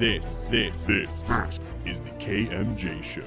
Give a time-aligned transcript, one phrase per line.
[0.00, 1.24] This, this, this
[1.84, 3.20] is the KMJ Show.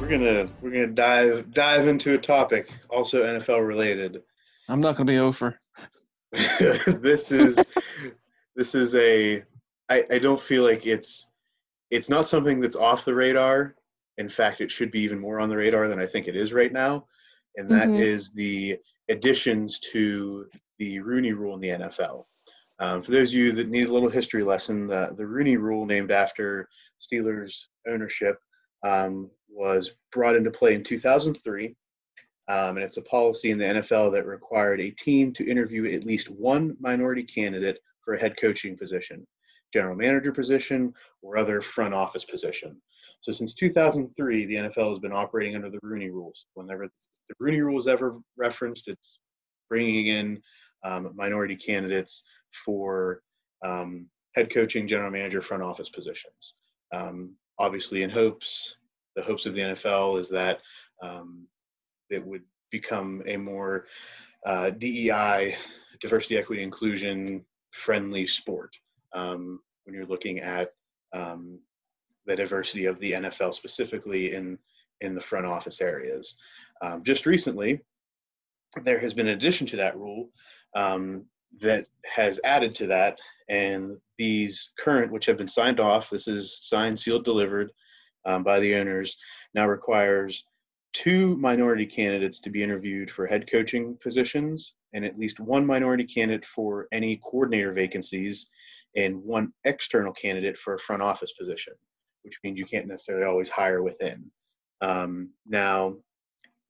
[0.00, 4.22] We're gonna we're gonna dive dive into a topic also NFL related.
[4.70, 5.58] I'm not going to be over.
[7.02, 7.62] this is
[8.56, 9.44] this is a
[9.90, 11.26] I, I don't feel like it's
[11.90, 13.74] it's not something that's off the radar.
[14.16, 16.54] In fact, it should be even more on the radar than I think it is
[16.54, 17.06] right now,
[17.56, 18.34] and that is Mhm.
[18.36, 18.78] the
[19.10, 20.46] additions to
[20.78, 22.24] the Rooney Rule in the NFL.
[22.78, 25.86] Um, for those of you that need a little history lesson, the, the Rooney Rule,
[25.86, 26.68] named after
[27.00, 28.38] Steelers ownership,
[28.82, 31.74] um, was brought into play in 2003.
[32.48, 36.04] Um, and it's a policy in the NFL that required a team to interview at
[36.04, 39.26] least one minority candidate for a head coaching position,
[39.72, 42.80] general manager position, or other front office position.
[43.20, 46.46] So since 2003, the NFL has been operating under the Rooney Rules.
[46.54, 46.86] Whenever
[47.28, 49.18] the Rooney Rule is ever referenced, it's
[49.68, 50.40] bringing in
[50.84, 52.22] um, minority candidates
[52.64, 53.22] for
[53.64, 56.54] um, head coaching, general manager, front office positions.
[56.92, 58.76] Um, obviously, in hopes,
[59.14, 60.60] the hopes of the NFL is that
[61.02, 61.46] um,
[62.10, 63.86] it would become a more
[64.44, 65.56] uh, DEI,
[66.00, 68.76] diversity, equity, inclusion friendly sport.
[69.12, 70.72] Um, when you're looking at
[71.12, 71.60] um,
[72.26, 74.58] the diversity of the NFL specifically in
[75.00, 76.36] in the front office areas.
[76.80, 77.80] Um, just recently,
[78.82, 80.30] there has been an addition to that rule
[80.74, 81.24] um,
[81.60, 83.18] that has added to that,
[83.48, 87.70] and these current, which have been signed off, this is signed, sealed, delivered
[88.24, 89.16] um, by the owners,
[89.54, 90.44] now requires
[90.92, 96.04] two minority candidates to be interviewed for head coaching positions, and at least one minority
[96.04, 98.48] candidate for any coordinator vacancies,
[98.96, 101.74] and one external candidate for a front office position,
[102.22, 104.30] which means you can't necessarily always hire within.
[104.80, 105.96] Um, now,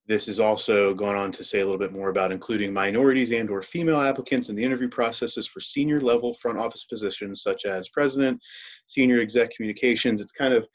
[0.07, 3.49] this is also going on to say a little bit more about including minorities and
[3.49, 7.89] or female applicants in the interview processes for senior level front office positions such as
[7.89, 8.41] president,
[8.85, 10.21] senior exec communications.
[10.21, 10.65] It's kind of,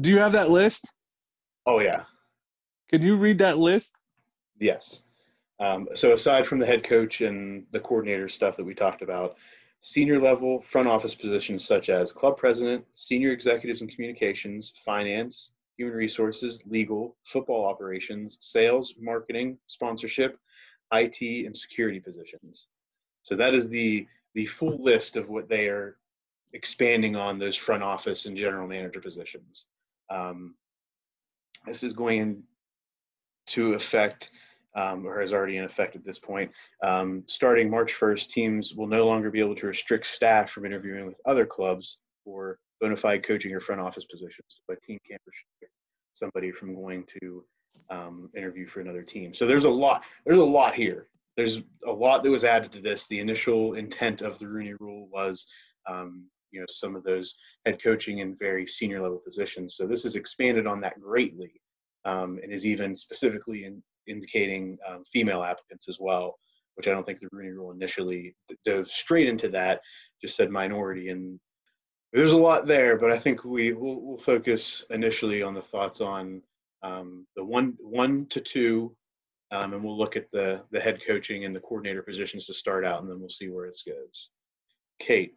[0.00, 0.92] Do you have that list?
[1.66, 2.02] oh yeah,
[2.90, 4.04] Can you read that list?
[4.58, 5.02] Yes.
[5.58, 9.36] Um, so aside from the head coach and the coordinator stuff that we talked about,
[9.80, 15.94] senior level front office positions such as club president, senior executives in communications, finance, human
[15.94, 20.38] resources, legal, football operations, sales, marketing, sponsorship,
[20.92, 22.66] IT, and security positions.
[23.22, 25.98] So that is the the full list of what they are
[26.54, 29.66] expanding on those front office and general manager positions.
[30.10, 30.54] Um,
[31.66, 32.42] this is going
[33.48, 34.30] to affect
[34.74, 36.50] um, or is already in effect at this point.
[36.82, 41.06] Um, starting March 1st, teams will no longer be able to restrict staff from interviewing
[41.06, 44.60] with other clubs for bona fide coaching or front office positions.
[44.68, 45.72] But team can't restrict
[46.14, 47.44] somebody from going to
[47.88, 49.32] um, interview for another team.
[49.32, 50.02] So there's a lot.
[50.26, 51.06] There's a lot here.
[51.36, 53.06] There's a lot that was added to this.
[53.06, 55.46] The initial intent of the Rooney Rule was,
[55.88, 57.34] um, you know, some of those
[57.64, 59.76] head coaching in very senior level positions.
[59.76, 61.52] So this has expanded on that greatly,
[62.04, 66.36] um, and is even specifically in, indicating um, female applicants as well,
[66.74, 68.34] which I don't think the Rooney Rule initially
[68.66, 69.80] dove straight into that.
[70.20, 71.40] Just said minority, and
[72.12, 72.96] there's a lot there.
[72.96, 76.42] But I think we will we'll focus initially on the thoughts on
[76.82, 78.94] um, the one one to two,
[79.50, 82.84] um, and we'll look at the the head coaching and the coordinator positions to start
[82.84, 84.30] out, and then we'll see where this goes.
[84.98, 85.34] Kate,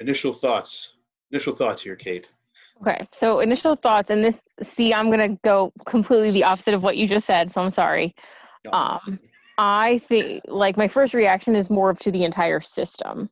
[0.00, 0.94] initial thoughts.
[1.30, 2.30] Initial thoughts here, Kate.
[2.80, 6.96] Okay, so initial thoughts, and this, see, I'm gonna go completely the opposite of what
[6.96, 8.14] you just said, so I'm sorry.
[8.72, 9.18] Um,
[9.58, 13.30] I think, like, my first reaction is more of to the entire system.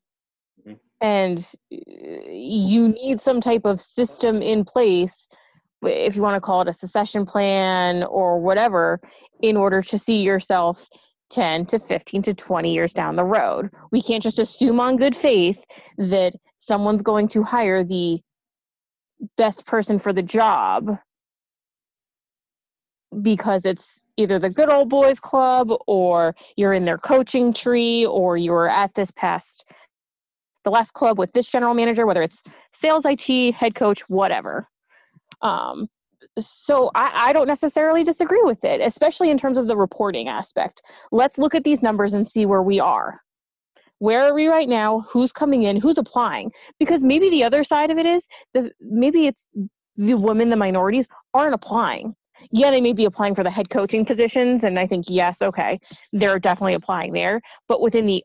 [1.00, 5.28] And you need some type of system in place,
[5.82, 9.00] if you want to call it a succession plan or whatever,
[9.40, 10.86] in order to see yourself
[11.30, 13.70] 10 to 15 to 20 years down the road.
[13.92, 15.64] We can't just assume on good faith
[15.96, 18.20] that someone's going to hire the
[19.36, 20.98] best person for the job
[23.22, 28.36] because it's either the good old boys club or you're in their coaching tree or
[28.36, 29.72] you're at this past
[30.64, 32.42] the last club with this general manager whether it's
[32.72, 34.66] sales it head coach whatever.
[35.42, 35.88] Um,
[36.38, 40.82] so I, I don't necessarily disagree with it especially in terms of the reporting aspect.
[41.12, 43.20] Let's look at these numbers and see where we are.
[43.98, 45.00] Where are we right now?
[45.10, 45.76] Who's coming in?
[45.76, 46.52] Who's applying?
[46.78, 49.50] Because maybe the other side of it is the maybe it's
[49.96, 52.14] the women the minorities aren't applying.
[52.50, 55.78] Yeah they may be applying for the head coaching positions and i think yes okay
[56.12, 57.40] they're definitely applying there.
[57.68, 58.24] But within the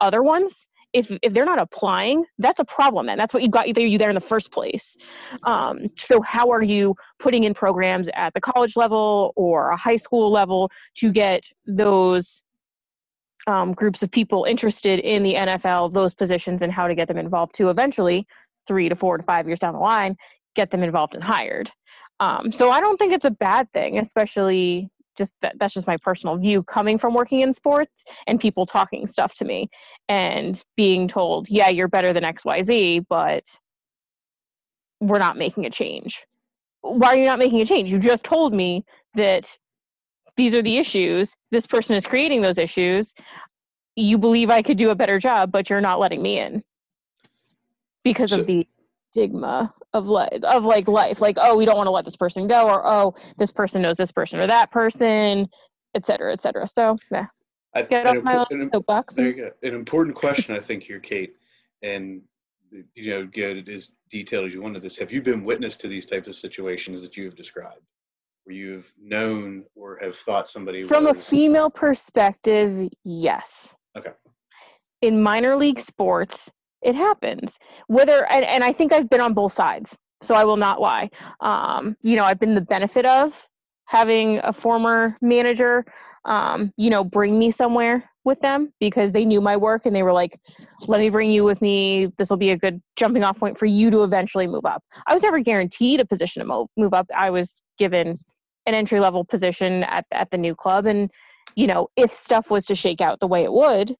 [0.00, 3.68] other ones if if they're not applying that's a problem then that's what you got
[3.68, 4.96] you there you there in the first place
[5.44, 9.96] um, so how are you putting in programs at the college level or a high
[9.96, 12.42] school level to get those
[13.46, 17.16] um, groups of people interested in the NFL, those positions, and how to get them
[17.16, 18.26] involved to eventually,
[18.66, 20.16] three to four to five years down the line,
[20.54, 21.70] get them involved and hired.
[22.20, 24.90] Um, so I don't think it's a bad thing, especially
[25.20, 29.06] just that, that's just my personal view coming from working in sports and people talking
[29.06, 29.68] stuff to me
[30.08, 33.44] and being told, yeah, you're better than XYZ, but
[35.00, 36.24] we're not making a change.
[36.80, 37.92] Why are you not making a change?
[37.92, 38.84] You just told me
[39.14, 39.56] that
[40.36, 41.34] these are the issues.
[41.50, 43.12] This person is creating those issues.
[43.96, 46.62] You believe I could do a better job, but you're not letting me in
[48.02, 48.66] because So- of the
[49.12, 52.46] stigma of life of like life like oh we don't want to let this person
[52.46, 55.48] go or oh this person knows this person or that person
[55.94, 57.26] et cetera et cetera so yeah
[57.74, 59.50] I, get an off my an soapbox There you go.
[59.62, 61.34] An important question, I think, here, Kate,
[61.82, 62.22] and
[62.94, 64.96] you know, get as detailed as you wanted this.
[64.96, 67.82] Have you been witness to these types of situations that you have described,
[68.44, 73.76] where you've known or have thought somebody From a female perspective, yes.
[73.96, 74.12] Okay.
[75.02, 76.50] In minor league sports,
[76.82, 77.58] it happens.
[77.86, 81.10] Whether and, and I think I've been on both sides, so I will not lie.
[81.40, 83.48] Um, you know, I've been the benefit of
[83.86, 85.84] having a former manager,
[86.24, 90.02] um, you know, bring me somewhere with them because they knew my work and they
[90.02, 90.38] were like,
[90.86, 92.06] "Let me bring you with me.
[92.16, 95.14] This will be a good jumping off point for you to eventually move up." I
[95.14, 97.06] was never guaranteed a position to move move up.
[97.16, 98.18] I was given
[98.66, 101.10] an entry level position at at the new club and
[101.56, 103.96] you know if stuff was to shake out the way it would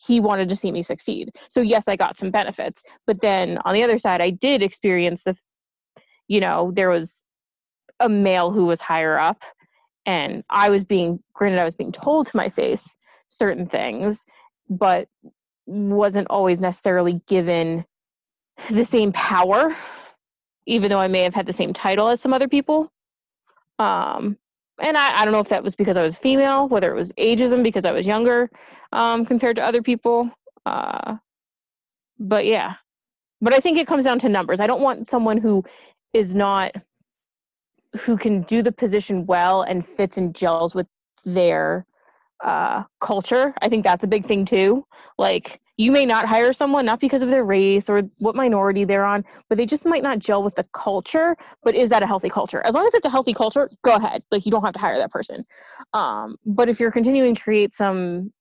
[0.00, 1.30] he wanted to see me succeed.
[1.48, 5.22] So yes i got some benefits but then on the other side i did experience
[5.22, 5.36] the
[6.28, 7.26] you know there was
[8.00, 9.42] a male who was higher up
[10.06, 12.96] and i was being granted i was being told to my face
[13.28, 14.24] certain things
[14.68, 15.08] but
[15.66, 17.84] wasn't always necessarily given
[18.70, 19.74] the same power
[20.66, 22.90] even though i may have had the same title as some other people.
[23.78, 24.38] Um
[24.82, 27.12] and I, I don't know if that was because I was female, whether it was
[27.12, 28.50] ageism because I was younger
[28.92, 30.30] um, compared to other people.
[30.66, 31.16] Uh,
[32.18, 32.74] but yeah,
[33.40, 34.60] but I think it comes down to numbers.
[34.60, 35.62] I don't want someone who
[36.12, 36.72] is not
[38.00, 40.86] who can do the position well and fits and gels with
[41.24, 41.86] their
[42.42, 43.54] uh, culture.
[43.62, 44.84] I think that's a big thing too.
[45.18, 49.04] Like you may not hire someone not because of their race or what minority they're
[49.04, 51.36] on, but they just might not gel with the culture.
[51.62, 52.64] But is that a healthy culture?
[52.64, 54.22] As long as it's a healthy culture, go ahead.
[54.30, 55.44] Like you don't have to hire that person.
[55.92, 58.32] Um, but if you're continuing to create some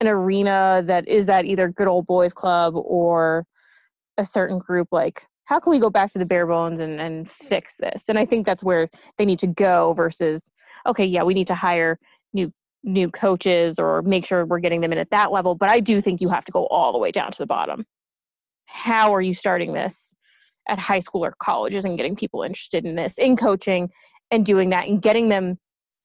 [0.00, 3.46] an arena that is that either good old boys club or
[4.18, 7.30] a certain group, like how can we go back to the bare bones and, and
[7.30, 8.08] fix this?
[8.08, 8.88] And I think that's where
[9.18, 10.50] they need to go versus
[10.86, 11.98] okay, yeah, we need to hire
[12.82, 15.54] new new coaches or make sure we're getting them in at that level.
[15.54, 17.84] But I do think you have to go all the way down to the bottom.
[18.66, 20.14] How are you starting this
[20.68, 23.90] at high school or colleges and getting people interested in this, in coaching
[24.30, 25.58] and doing that and getting them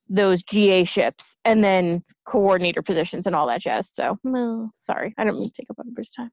[0.10, 3.92] those GA ships and then coordinator positions and all that jazz.
[3.94, 6.32] So, no, sorry, I don't mean to take up everybody's time.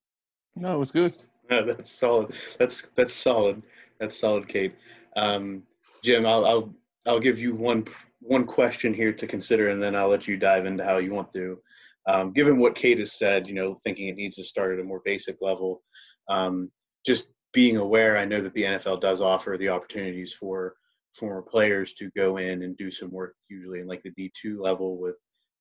[0.56, 1.14] No, it was good.
[1.50, 2.32] No, that's solid.
[2.58, 3.62] That's that's solid.
[3.98, 4.74] That's solid, Kate.
[5.16, 5.62] Um,
[6.02, 6.74] Jim, I'll, I'll
[7.06, 7.84] I'll give you one
[8.26, 11.32] one question here to consider, and then I'll let you dive into how you want
[11.34, 11.58] to.
[12.06, 14.84] Um, given what Kate has said, you know, thinking it needs to start at a
[14.84, 15.82] more basic level,
[16.28, 16.70] um,
[17.04, 18.16] just being aware.
[18.16, 20.74] I know that the NFL does offer the opportunities for
[21.12, 24.60] former players to go in and do some work, usually in like the D two
[24.60, 25.16] level with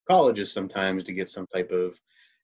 [0.09, 1.99] colleges, sometimes to get some type of,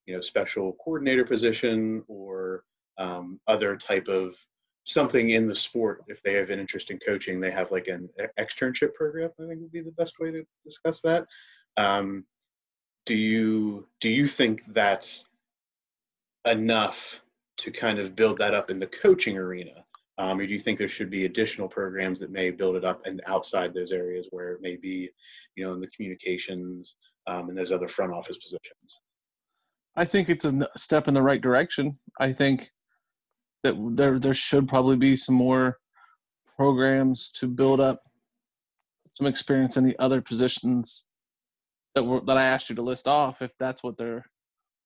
[0.06, 2.64] you know, special coordinator position or
[2.98, 4.36] um, other type of
[4.84, 8.08] something in the sport if they have an interest in coaching they have like an
[8.38, 11.26] externship program i think would be the best way to discuss that.
[11.76, 12.24] Um,
[13.06, 15.24] do you do you think that's
[16.46, 17.20] enough
[17.58, 19.84] to kind of build that up in the coaching arena?
[20.18, 23.06] Um, or do you think there should be additional programs that may build it up
[23.06, 25.10] and outside those areas where it may be
[25.56, 26.96] you know in the communications
[27.26, 29.00] um, and those other front office positions?
[29.96, 31.98] I think it's a step in the right direction.
[32.20, 32.70] I think
[33.62, 35.78] that there there should probably be some more
[36.56, 38.02] programs to build up
[39.14, 41.06] some experience in the other positions
[41.94, 43.42] that were that I asked you to list off.
[43.42, 44.24] If that's what they're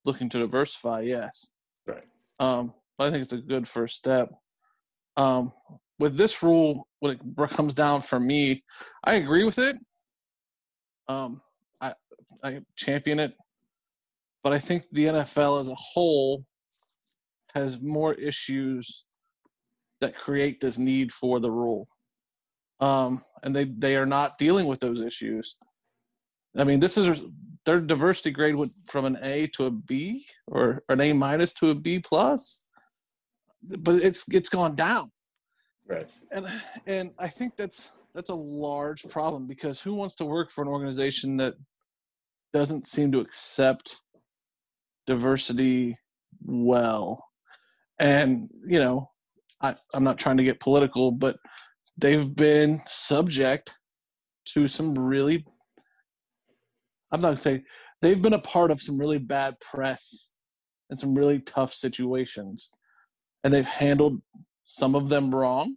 [0.04, 1.50] looking to diversify, yes.
[1.86, 2.04] right
[2.40, 4.30] Um, but I think it's a good first step.
[5.16, 5.52] Um,
[5.98, 8.64] with this rule, when it comes down for me,
[9.04, 9.76] I agree with it.
[11.08, 11.40] Um,
[11.80, 11.92] I
[12.42, 13.34] I champion it,
[14.42, 16.44] but I think the NFL as a whole
[17.54, 19.04] has more issues
[20.00, 21.88] that create this need for the rule,
[22.80, 25.58] um, and they they are not dealing with those issues.
[26.56, 27.20] I mean, this is
[27.64, 31.70] their diversity grade went from an A to a B or an A minus to
[31.70, 32.62] a B plus,
[33.62, 35.10] but it's it's gone down,
[35.88, 36.46] right and
[36.86, 40.68] and I think that's that's a large problem because who wants to work for an
[40.68, 41.54] organization that
[42.52, 44.00] doesn't seem to accept
[45.06, 45.98] diversity
[46.44, 47.24] well.
[47.98, 49.10] And, you know,
[49.60, 51.36] I, I'm not trying to get political, but
[51.96, 53.74] they've been subject
[54.46, 55.44] to some really,
[57.12, 57.64] I'm not going to say,
[58.02, 60.30] they've been a part of some really bad press
[60.90, 62.70] and some really tough situations.
[63.42, 64.20] And they've handled
[64.66, 65.76] some of them wrong.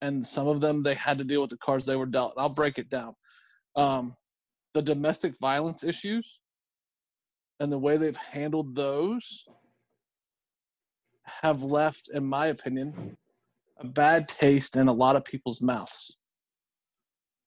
[0.00, 2.34] And some of them they had to deal with the cards they were dealt.
[2.36, 3.14] I'll break it down.
[3.76, 4.16] Um,
[4.74, 6.28] the domestic violence issues
[7.60, 9.44] and the way they've handled those
[11.24, 13.16] have left, in my opinion,
[13.78, 16.16] a bad taste in a lot of people's mouths.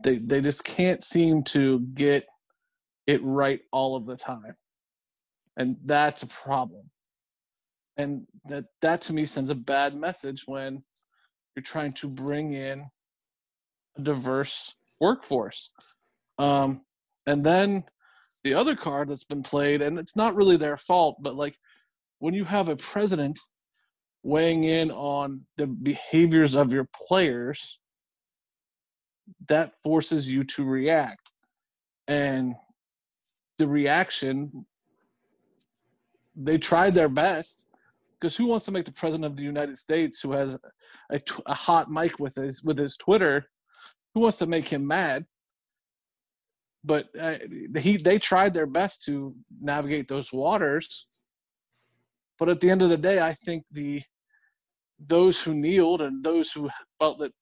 [0.03, 2.25] They they just can't seem to get
[3.07, 4.55] it right all of the time.
[5.57, 6.89] And that's a problem.
[7.97, 10.81] And that that to me sends a bad message when
[11.55, 12.85] you're trying to bring in
[13.97, 15.71] a diverse workforce.
[16.37, 16.81] Um,
[17.25, 17.85] and then
[18.43, 21.55] the other card that's been played, and it's not really their fault, but like
[22.19, 23.39] when you have a president
[24.25, 27.79] weighing in on the behaviors of your players,
[29.47, 31.31] that forces you to react.
[32.07, 32.55] And
[33.59, 34.65] the reaction,
[36.35, 37.65] they tried their best
[38.19, 40.57] because who wants to make the president of the United States, who has
[41.11, 43.45] a, a hot mic with his with his Twitter,
[44.15, 45.25] who wants to make him mad?
[46.83, 47.37] but uh,
[47.79, 51.07] he they tried their best to navigate those waters
[52.37, 54.01] but at the end of the day i think the
[54.99, 57.33] those who kneeled and those who felt that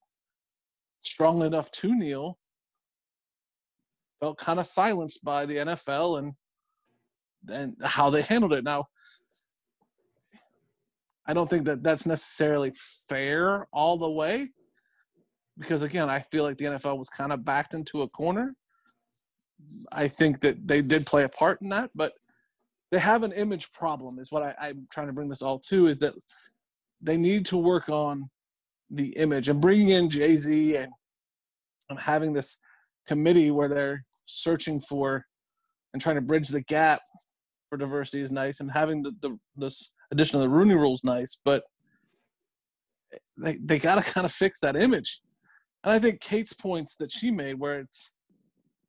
[1.02, 2.38] strong enough to kneel
[4.20, 6.34] felt kind of silenced by the NFL and
[7.50, 8.64] and how they handled it.
[8.64, 8.86] Now,
[11.28, 12.72] I don't think that that's necessarily
[13.10, 14.50] fair all the way
[15.58, 18.56] because again, I feel like the NFL was kind of backed into a corner
[19.92, 22.14] I think that they did play a part in that, but
[22.92, 24.20] they have an image problem.
[24.20, 26.14] Is what I, am trying to bring this all to is that
[27.04, 28.30] they need to work on
[28.90, 30.92] the image and bringing in Jay Z and
[31.90, 32.60] and having this
[33.08, 35.26] committee where they're searching for
[35.94, 37.02] and trying to bridge the gap
[37.70, 41.04] for diversity is nice, and having the, the this addition of the Rooney Rule is
[41.04, 41.64] nice, but
[43.38, 45.22] they they got to kind of fix that image.
[45.84, 48.14] And I think Kate's points that she made, where it's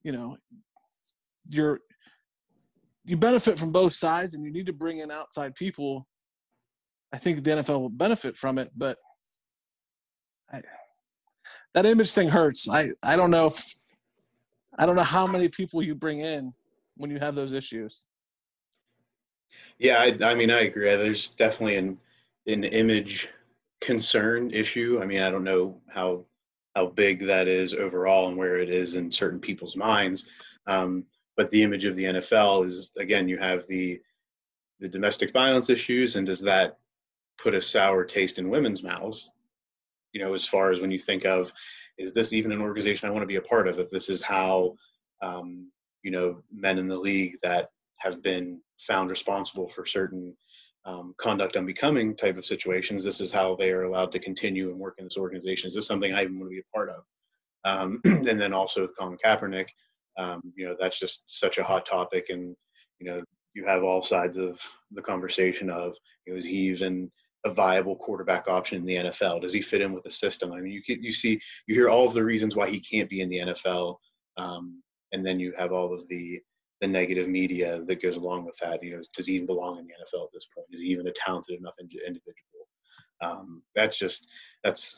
[0.03, 0.37] you know
[1.49, 1.81] you're
[3.07, 6.07] you benefit from both sides and you need to bring in outside people
[7.15, 8.99] i think the nfl will benefit from it but
[10.53, 10.63] I,
[11.75, 12.69] that image thing hurts.
[12.69, 13.75] I i don't know if
[14.79, 16.53] i don't know how many people you bring in
[16.97, 18.07] when you have those issues.
[19.79, 20.85] Yeah i, I mean i agree.
[20.85, 21.99] There's definitely an
[22.47, 23.29] an image
[23.81, 25.01] concern issue.
[25.03, 26.25] I mean i don't know how
[26.77, 30.27] how big that is overall and where it is in certain people's minds
[30.67, 31.05] um,
[31.37, 34.01] but the image of the NFL is again you have the
[34.81, 36.79] the domestic violence issues and does that
[37.39, 39.31] put a sour taste in women's mouths
[40.13, 41.53] you know as far as when you think of
[41.99, 43.79] is this even an organization I want to be a part of?
[43.79, 44.75] If this is how
[45.23, 45.71] um,
[46.03, 50.37] you know men in the league that have been found responsible for certain
[50.85, 54.79] um, conduct unbecoming type of situations this is how they are allowed to continue and
[54.79, 55.69] work in this organization.
[55.69, 57.05] Is this something I even want to be a part of?
[57.65, 59.69] Um, and then also with Colin Kaepernick
[60.17, 62.55] um, you know that's just such a hot topic and
[63.01, 63.23] you know
[63.55, 64.61] you have all sides of
[64.93, 65.95] the conversation of
[66.27, 67.11] you know, is he even
[67.45, 69.43] a viable quarterback option in the NFL?
[69.43, 70.53] Does he fit in with the system?
[70.53, 73.21] I mean, you you see you hear all of the reasons why he can't be
[73.21, 73.97] in the NFL,
[74.37, 74.83] um,
[75.13, 76.41] and then you have all of the
[76.81, 78.83] the negative media that goes along with that.
[78.83, 80.67] You know, does he even belong in the NFL at this point?
[80.71, 82.69] Is he even a talented enough individual?
[83.21, 84.27] Um, that's just
[84.63, 84.97] that's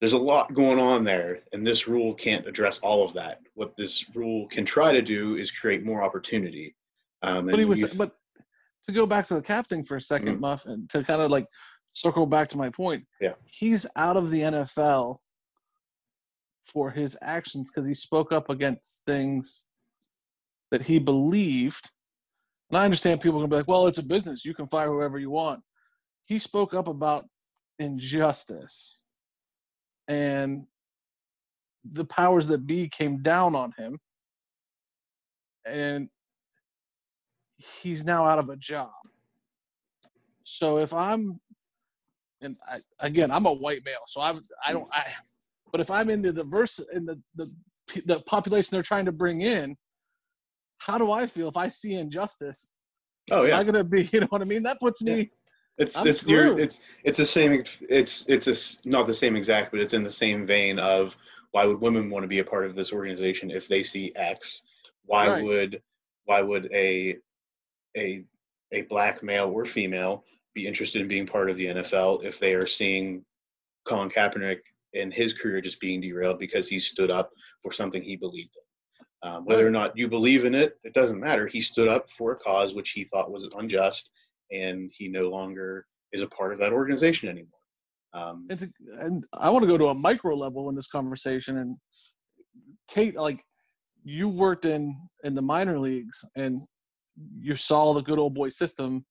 [0.00, 3.76] there's a lot going on there and this rule can't address all of that what
[3.76, 6.74] this rule can try to do is create more opportunity
[7.22, 8.16] um, but he was but
[8.86, 10.40] to go back to the cap thing for a 2nd mm-hmm.
[10.40, 11.46] muff and to kind of like
[11.92, 13.32] circle back to my point yeah.
[13.46, 15.18] he's out of the nfl
[16.66, 19.66] for his actions because he spoke up against things
[20.70, 21.90] that he believed.
[22.70, 24.44] And i understand people can be like well it's a business.
[24.44, 25.60] You can fire whoever you want.
[26.26, 27.26] He spoke up about
[27.78, 29.04] injustice
[30.08, 30.64] and
[31.84, 33.98] the powers that be came down on him.
[35.64, 36.08] And
[37.58, 38.90] he's now out of a job
[40.44, 41.40] so if i'm
[42.40, 45.04] and I, again i'm a white male so i'm i don't i
[45.72, 47.50] but if i'm in the diverse in the the
[48.06, 49.76] the population they're trying to bring in
[50.78, 52.70] how do i feel if i see injustice
[53.30, 55.24] oh yeah I'm i gonna be you know what i mean that puts me yeah
[55.78, 57.62] it's I'm it's your, it's it's the same.
[57.88, 61.16] It's it's a, not the same exact, but it's in the same vein of
[61.50, 64.62] why would women want to be a part of this organization if they see X?
[65.04, 65.44] Why Right.
[65.44, 65.82] would
[66.24, 67.16] why would a
[67.96, 68.24] a
[68.72, 70.24] a black male or female
[70.54, 73.24] be interested in being part of the NFL if they are seeing
[73.84, 74.60] Colin Kaepernick
[74.94, 77.30] and his career just being derailed because he stood up
[77.62, 79.30] for something he believed in.
[79.30, 81.46] Um, whether or not you believe in it, it doesn't matter.
[81.46, 84.10] He stood up for a cause which he thought was unjust,
[84.50, 87.50] and he no longer is a part of that organization anymore.
[88.14, 88.68] Um, it's a,
[89.00, 91.58] and I want to go to a micro level in this conversation.
[91.58, 91.76] And
[92.88, 93.44] Kate, like
[94.04, 96.60] you worked in in the minor leagues and
[97.40, 99.04] you saw the good old boy system.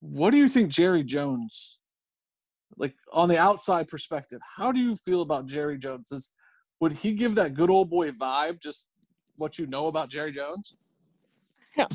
[0.00, 1.78] What do you think Jerry Jones,
[2.76, 6.12] like on the outside perspective, how do you feel about Jerry Jones?
[6.12, 6.32] Is,
[6.80, 8.60] would he give that good old boy vibe?
[8.60, 8.88] Just
[9.36, 10.74] what you know about Jerry Jones?
[11.76, 11.86] Yeah.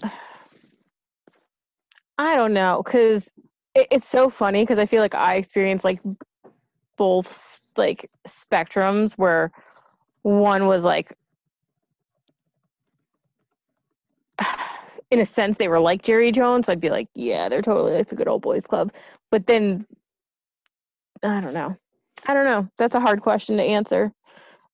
[2.18, 3.34] I don't know because
[3.74, 6.00] it, it's so funny because I feel like I experience like
[6.98, 9.52] both like spectrums where
[10.22, 11.14] one was like
[15.16, 16.68] in a sense they were like Jerry Jones.
[16.68, 18.94] I'd be like, yeah, they're totally like the good old boys club.
[19.32, 19.88] But then
[21.24, 21.76] I don't know.
[22.28, 22.68] I don't know.
[22.78, 24.12] That's a hard question to answer.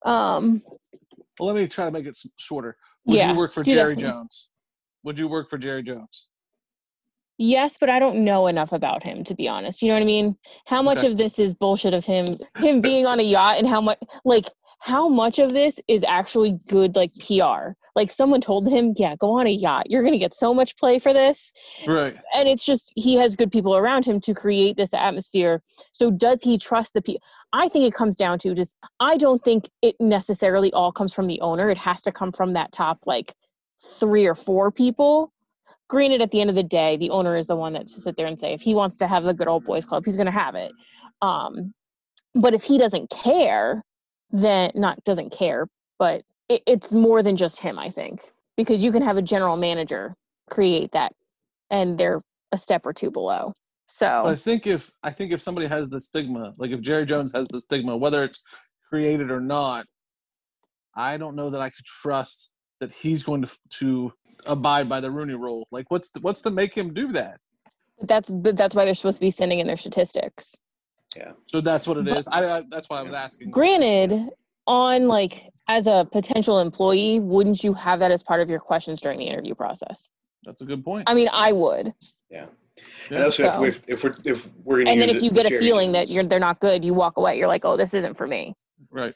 [0.03, 0.63] Um,
[1.39, 2.75] Well, let me try to make it shorter.
[3.05, 4.01] Would yeah, you work for Jerry me.
[4.01, 4.50] Jones?
[5.03, 6.27] Would you work for Jerry Jones?
[7.38, 9.81] Yes, but I don't know enough about him to be honest.
[9.81, 10.36] You know what I mean?
[10.65, 11.12] How much Okay.
[11.12, 12.25] of this is bullshit of him
[12.57, 14.45] him being on a yacht and how much like
[14.82, 17.74] how much of this is actually good like PR?
[17.96, 19.92] Like someone told him, "Yeah, go on a yacht.
[19.92, 21.54] You're going to get so much play for this."
[21.86, 22.18] Right.
[22.36, 25.62] And it's just he has good people around him to create this atmosphere.
[25.92, 27.22] So does he trust the people?
[27.54, 31.28] I think it comes down to just I don't think it necessarily all comes from
[31.28, 31.70] the owner.
[31.70, 33.36] It has to come from that top like
[34.00, 35.32] 3 or 4 people
[35.90, 38.16] granted at the end of the day the owner is the one that to sit
[38.16, 40.26] there and say if he wants to have the good old boys club he's going
[40.26, 40.72] to have it
[41.22, 41.74] um
[42.36, 43.84] but if he doesn't care
[44.32, 45.68] then not doesn't care
[46.00, 49.58] but it, it's more than just him i think because you can have a general
[49.58, 50.16] manager
[50.50, 51.14] create that
[51.70, 53.54] and they're a step or two below
[53.88, 57.32] So I think if I think if somebody has the stigma, like if Jerry Jones
[57.34, 58.41] has the stigma, whether it's
[58.89, 59.86] created or not,
[60.96, 64.13] I don't know that I could trust that he's going to to
[64.46, 65.67] abide by the Rooney Rule.
[65.72, 67.38] Like, what's the, what's to make him do that?
[68.04, 70.56] that's but that's why they're supposed to be sending in their statistics
[71.47, 72.28] So that's what it But- is.
[72.28, 73.52] I, I that's what I was asking.
[73.52, 74.30] granted
[74.67, 79.02] on like as a potential employee wouldn't you have that as part of your questions
[79.02, 80.08] during the interview process
[80.43, 81.04] That's a good point.
[81.10, 81.93] i mean i would
[82.30, 82.45] yeah.
[83.10, 83.15] Yeah.
[83.17, 85.38] And also, So- if, if, if we're if we're gonna and then if you with
[85.38, 87.76] get a Jerry feeling that you're they're not good you walk away you're like oh
[87.76, 88.56] this isn't for me
[88.91, 89.13] Right.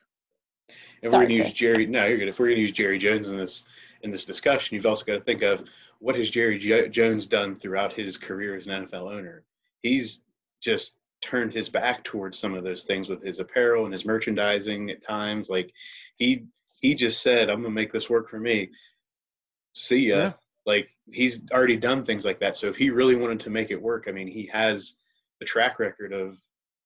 [1.01, 2.29] If Sorry, we're going to use Jerry, no, you're good.
[2.29, 3.65] If we're going to use Jerry Jones in this
[4.01, 5.63] in this discussion, you've also got to think of
[5.99, 9.43] what has Jerry jo- Jones done throughout his career as an NFL owner.
[9.83, 10.21] He's
[10.61, 10.93] just
[11.25, 15.01] turned his back towards some of those things with his apparel and his merchandising at
[15.01, 15.49] times.
[15.49, 15.73] Like
[16.17, 16.45] he
[16.81, 18.69] he just said, "I'm going to make this work for me."
[19.73, 20.17] See ya.
[20.17, 20.33] Yeah.
[20.65, 22.57] Like he's already done things like that.
[22.57, 24.95] So if he really wanted to make it work, I mean, he has
[25.39, 26.37] the track record of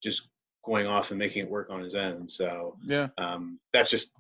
[0.02, 0.30] just
[0.66, 2.30] going off and making it work on his own.
[2.30, 3.08] So Yeah.
[3.18, 4.12] um, that's just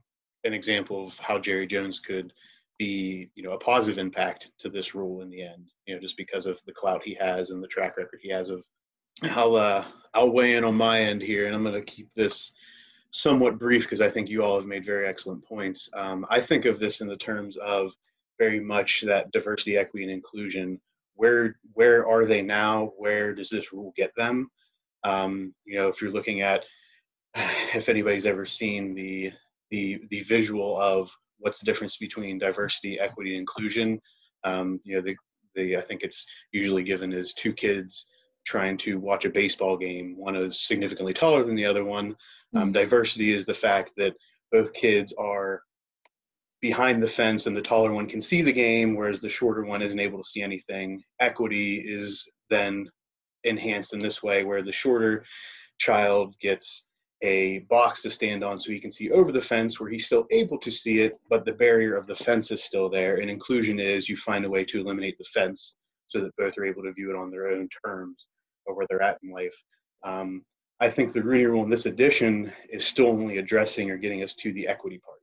[0.44, 2.32] an example of how Jerry Jones could
[2.78, 5.70] be, you know, a positive impact to this rule in the end.
[5.86, 8.50] You know, just because of the clout he has and the track record he has
[8.50, 8.64] of.
[9.24, 12.52] I'll uh, I'll weigh in on my end here, and I'm going to keep this
[13.12, 15.90] somewhat brief because I think you all have made very excellent points.
[15.94, 17.94] Um, I think of this in the terms of
[18.38, 20.80] very much that diversity, equity, and inclusion.
[21.16, 22.94] Where where are they now?
[22.98, 24.50] Where does this rule get them?
[25.04, 26.64] Um, you know, if you're looking at
[27.36, 29.32] if anybody's ever seen the
[29.70, 34.00] the the visual of what's the difference between diversity, equity, and inclusion,
[34.46, 35.16] um, you know, the
[35.56, 38.06] the I think it's usually given as two kids
[38.50, 40.18] trying to watch a baseball game.
[40.18, 42.16] One is significantly taller than the other one.
[42.56, 44.16] Um, diversity is the fact that
[44.52, 45.62] both kids are
[46.60, 49.84] behind the fence and the taller one can see the game, whereas the shorter one
[49.84, 51.00] isn't able to see anything.
[51.20, 52.90] Equity is then
[53.44, 55.24] enhanced in this way, where the shorter
[55.78, 56.86] child gets
[57.22, 60.26] a box to stand on so he can see over the fence where he's still
[60.32, 63.18] able to see it, but the barrier of the fence is still there.
[63.18, 65.76] And inclusion is you find a way to eliminate the fence
[66.08, 68.26] so that both are able to view it on their own terms
[68.66, 69.56] or where they're at in life.
[70.04, 70.44] Um,
[70.80, 74.34] I think the Rooney Rule in this edition is still only addressing or getting us
[74.36, 75.18] to the equity part.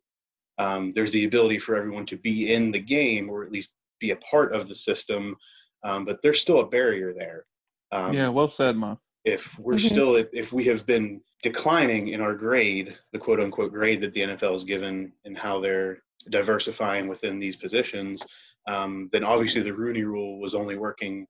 [0.59, 4.11] Um, there's the ability for everyone to be in the game or at least be
[4.11, 5.37] a part of the system,
[5.83, 7.45] um, but there's still a barrier there.
[7.93, 8.29] Um, yeah.
[8.29, 8.99] Well said, Mom.
[9.25, 9.91] if we're Mhm.
[9.91, 14.21] still if we have been declining in our grade the quote unquote grade that the
[14.21, 15.99] nfl has given and how they're
[16.31, 18.23] diversifying within these positions
[18.69, 21.27] um, then obviously the rooney rule was only working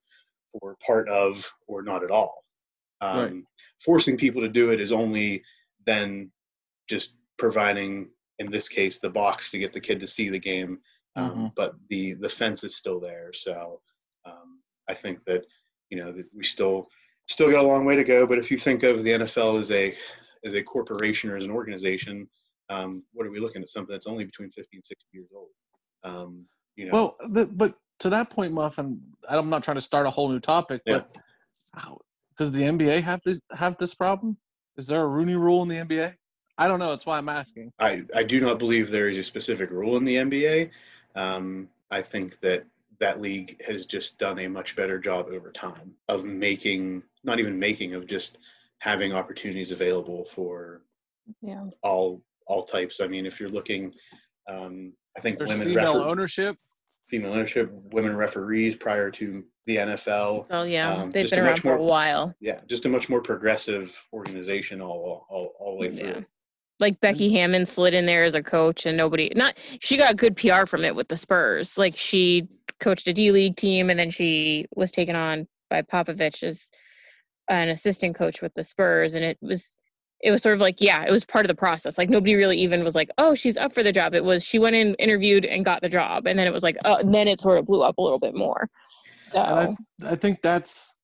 [0.61, 2.45] for part of or not at all
[3.01, 3.33] um, Right.
[3.85, 5.43] forcing people to do it is only
[5.87, 6.31] then
[6.89, 10.79] just providing in this case the box to get the kid to see the game
[11.17, 11.53] um, Mhm.
[11.57, 13.33] but the the fence is still there.
[13.33, 13.81] So
[14.27, 15.47] um, I think that
[15.89, 16.91] you know that we still
[17.27, 18.27] still got a long way to go.
[18.27, 19.97] But if you think of the NFL as a
[20.45, 22.29] as a corporation or as an organization,
[22.69, 23.71] um, what are we looking at?
[23.71, 25.49] Something that's only between 50 and 60 years old.
[26.05, 26.45] Um,
[26.77, 30.11] you know, Well, the, but to that point, Muffin, I'm not trying to start a
[30.11, 30.99] whole new topic, Yeah.
[30.99, 31.17] but
[31.75, 31.99] how,
[32.37, 34.37] does the NBA have this have this problem?
[34.77, 36.15] Is there a Rooney Rule in the NBA?
[36.59, 36.91] I don't know.
[36.91, 37.73] That's why I'm asking.
[37.79, 40.71] I, I do not believe there is a specific rule in the NBA.
[41.15, 42.65] Um, I think that
[42.99, 47.59] that league has just done a much better job over time of making, not even
[47.59, 48.39] making, of just
[48.79, 50.83] having opportunities available for
[51.43, 51.65] Yeah.
[51.83, 53.01] all all types.
[53.01, 53.93] I mean, if you're looking,
[54.49, 56.57] um, I think There's women female refer- ownership.
[57.07, 60.47] Female ownership, women referees prior to the NFL.
[60.51, 62.35] Oh yeah, Um, they've been a around for a more- while.
[62.41, 66.09] Yeah, just a much more progressive organization all all, all the way through.
[66.09, 66.21] Yeah.
[66.79, 70.37] Like Becky Hammon slid in there as a coach, and nobody not she got good
[70.37, 71.79] PR from it with the Spurs.
[71.79, 72.49] Like she
[72.81, 76.71] coached a D League team, and then she was taken on by Popovich as
[77.49, 79.77] an assistant coach with the Spurs, and it was
[80.21, 81.99] it was sort of like yeah, it was part of the process.
[81.99, 84.15] Like nobody really even was like, oh, she's up for the job.
[84.15, 86.77] It was she went in, interviewed, and got the job, and then it was like,
[86.85, 88.69] oh, and then it sort of blew up a little bit more.
[89.19, 90.97] So I, I think that's.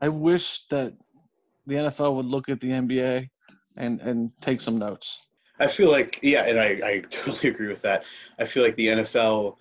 [0.00, 0.94] I wish that
[1.66, 3.28] the NFL would look at the NBA
[3.76, 5.28] and and take some notes.
[5.58, 8.04] I feel like, yeah, and I, I totally agree with that.
[8.38, 9.56] I feel like the NFL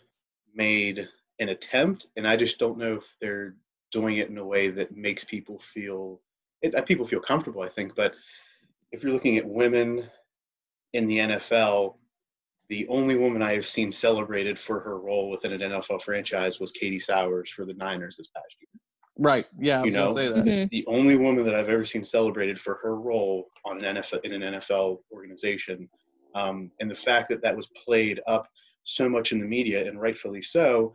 [0.56, 1.08] made
[1.40, 3.56] an attempt, and I just don't know if they're
[3.92, 6.22] doing it in a way that makes people feel
[6.62, 7.62] it, uh, people feel comfortable.
[7.62, 8.14] I think, but
[8.92, 10.04] if you're looking at women
[10.94, 11.96] in the NFL,
[12.70, 16.72] the only woman I have seen celebrated for her role within an NFL franchise was
[16.72, 18.70] Katie Sowers for the Niners this past year.
[19.18, 19.46] Right.
[19.60, 19.82] Yeah.
[19.82, 20.16] I You was know?
[20.16, 20.46] say that.
[20.46, 20.70] mhm.
[20.70, 24.42] the only woman that I've ever seen celebrated for her role on an NFL in
[24.42, 25.90] an NFL organization,
[26.36, 28.48] um, and the fact that that was played up
[28.84, 30.94] so much in the media and rightfully so,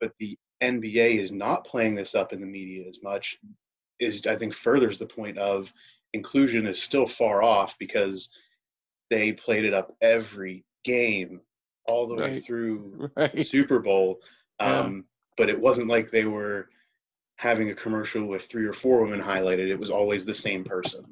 [0.00, 3.38] but the NBA is not playing this up in the media as much,
[4.00, 5.72] is I think furthers the point of
[6.12, 8.30] inclusion is still far off because
[9.10, 11.40] they played it up every game
[11.86, 13.46] all the way through Right.
[13.46, 14.20] Super Bowl.
[14.60, 14.80] Yeah.
[14.80, 15.04] Um,
[15.36, 16.68] But it wasn't like they were
[17.36, 19.68] having a commercial with three or four women highlighted.
[19.68, 21.04] It was always the same person.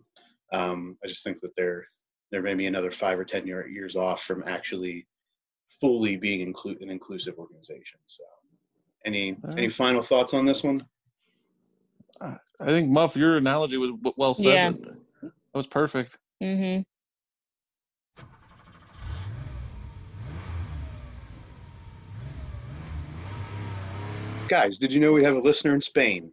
[0.53, 1.87] Um, I just think that they're
[2.31, 5.07] they're maybe another five or ten year, years off from actually
[5.81, 7.99] fully being inclu- an inclusive organization.
[8.07, 8.25] So,
[9.07, 10.85] any any final thoughts on this one?
[12.21, 14.45] I think Muff, your analogy was well said.
[14.45, 14.73] Yeah.
[15.23, 16.19] That was perfect.
[16.43, 16.85] Mhm.
[24.49, 26.33] Guys, did you know we have a listener in Spain?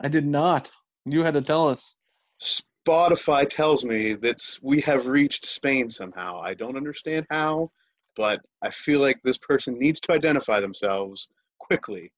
[0.00, 0.72] I did not.
[1.04, 1.98] You had to tell us.
[2.42, 6.40] Spotify tells me that we have reached Spain somehow.
[6.40, 7.70] I don't understand how,
[8.16, 12.12] but I feel like this person needs to identify themselves quickly.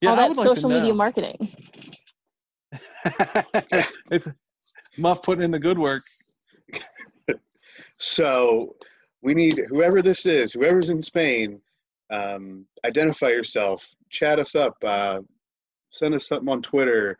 [0.00, 0.96] Yeah, All I that would like to social media know.
[0.96, 1.48] marketing.
[4.10, 4.28] it's
[4.96, 6.02] Muff putting in the good work.
[7.98, 8.76] So
[9.22, 11.60] we need whoever this is, whoever's in Spain,
[12.12, 15.20] um, identify yourself, chat us up, uh,
[15.90, 17.16] send us something on Twitter,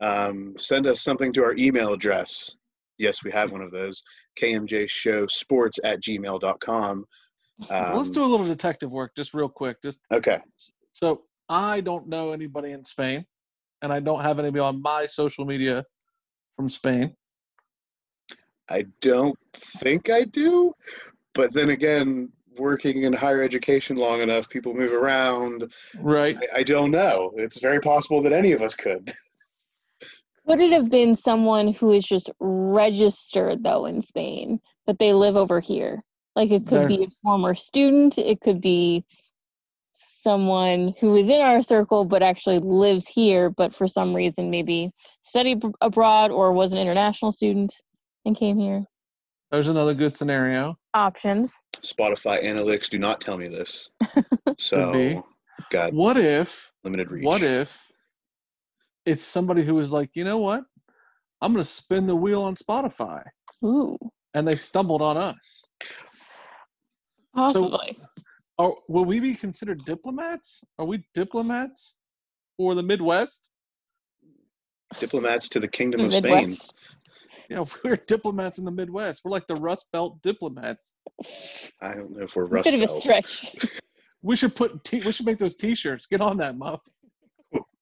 [0.00, 2.56] um, send us something to our email address.
[2.98, 4.02] Yes, we have one of those.
[4.40, 7.04] KMJShowSports at gmail.com.
[7.70, 9.78] Um, Let's do a little detective work just real quick.
[9.82, 10.38] Just Okay.
[10.92, 13.24] so I don't know anybody in Spain,
[13.82, 15.84] and I don't have anybody on my social media
[16.56, 17.14] from Spain.
[18.68, 20.72] I don't think I do,
[21.34, 25.72] but then again, working in higher education long enough, people move around.
[25.96, 26.36] Right.
[26.54, 27.32] I, I don't know.
[27.36, 29.14] It's very possible that any of us could.
[30.46, 35.36] Would it have been someone who is just registered though in Spain, but they live
[35.36, 36.02] over here?
[36.34, 39.04] Like it could be a former student, it could be
[40.28, 44.90] someone who is in our circle but actually lives here, but for some reason maybe
[45.22, 47.72] studied ab- abroad or was an international student
[48.26, 48.82] and came here.
[49.50, 50.76] There's another good scenario.
[50.92, 51.62] Options.
[51.80, 53.88] Spotify analytics do not tell me this.
[54.60, 55.22] So,
[55.70, 55.94] God.
[55.94, 56.72] What if?
[56.82, 57.24] limited reach.
[57.24, 57.86] What if
[59.06, 60.64] it's somebody who is like, you know what?
[61.40, 63.22] I'm going to spin the wheel on Spotify,
[63.64, 63.96] Ooh,
[64.34, 65.68] and they stumbled on us.
[67.34, 67.96] possibly.
[68.58, 70.64] Are will we be considered diplomats?
[70.78, 71.98] Are we diplomats
[72.56, 73.48] for the Midwest?
[74.98, 76.50] diplomats to the Kingdom of Spain?
[77.50, 79.22] Yeah, we're diplomats in the Midwest.
[79.24, 80.96] We're like the Rust Belt diplomats.
[81.80, 83.54] I don't know if we're A Rust bit of a stretch.
[84.20, 86.08] We should put t- we should make those T-shirts.
[86.08, 86.80] Get on that, Muff.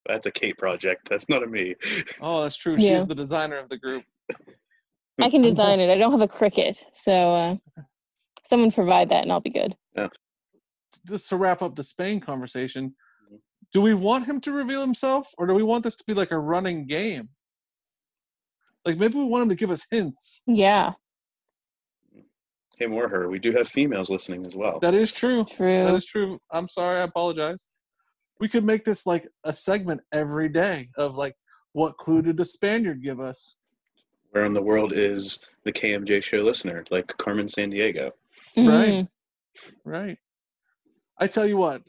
[0.06, 1.08] That's a Kate project.
[1.08, 1.74] That's not a me.
[2.20, 2.76] Oh, that's true.
[2.76, 2.98] Yeah.
[2.98, 4.04] She's the designer of the group.
[5.18, 5.88] I can design it.
[5.88, 7.56] I don't have a Cricut, so uh,
[8.44, 9.74] someone provide that and I'll be good.
[11.06, 12.94] Just to wrap up the Spain conversation,
[13.30, 13.40] Mhm.
[13.72, 16.30] do we want him to reveal himself, or do we want this to be like
[16.32, 17.28] a running game?
[18.84, 20.42] Like maybe we want him to give us hints.
[20.46, 20.94] Yeah,
[22.76, 23.30] Him or her.
[23.30, 24.80] We do have females listening as well.
[24.80, 25.44] That is true.
[25.44, 25.96] That true.
[25.96, 26.38] is true.
[26.50, 27.00] I'm sorry.
[27.00, 27.68] I apologize.
[28.38, 31.34] We could make this like a segment every day of like,
[31.72, 33.58] what clue did the Spaniard give us?
[34.32, 38.10] Where in the world is the KMJ show listener, like Carmen Sandiego?
[38.58, 39.06] Right.
[39.06, 39.08] Mhm.
[39.84, 40.18] Right.
[41.18, 41.82] I tell you what,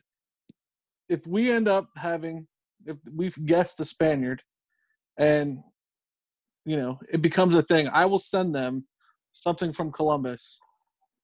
[1.10, 2.48] if we end up having,
[2.86, 4.42] if we've guessed the Spaniard
[5.18, 5.60] and,
[6.66, 8.86] you know, it becomes a thing, I will send them
[9.32, 10.60] something from Columbus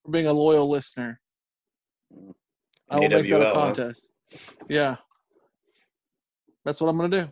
[0.03, 1.19] for being a loyal listener.
[2.89, 3.53] I will make that a huh?
[3.53, 4.11] contest.
[4.69, 4.97] Yeah.
[6.65, 7.29] That's what I'm going to do.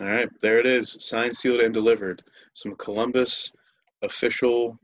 [0.00, 0.96] All right, there it is.
[1.00, 2.22] Signed, sealed, and delivered.
[2.54, 3.52] Some Columbus
[4.02, 4.78] official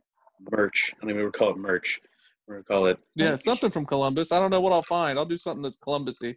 [0.52, 0.92] merch.
[0.96, 2.00] I don't even call it merch.
[2.48, 4.32] We're gonna call it Yeah, something from Columbus.
[4.32, 5.18] I don't know what I'll find.
[5.18, 6.36] I'll do something that's Columbusy.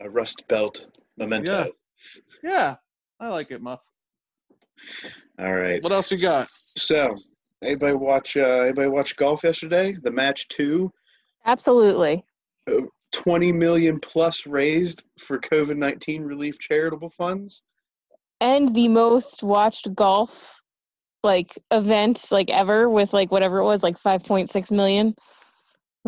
[0.00, 1.72] a rust belt memento.
[2.42, 2.50] Yeah.
[2.50, 2.76] Yeah,
[3.18, 3.84] I like it, Muff.
[5.40, 5.82] All right.
[5.82, 6.48] What else you got?
[6.50, 7.06] So,
[7.62, 8.36] anybody watch?
[8.36, 9.96] Uh, anybody watch golf yesterday?
[10.00, 10.92] The match two.
[11.44, 12.24] Absolutely.
[13.12, 17.62] 20 million plus raised for COVID 19 relief charitable funds.
[18.40, 20.60] And the most watched golf
[21.24, 25.14] like event like ever with like whatever it was like 5.6 million.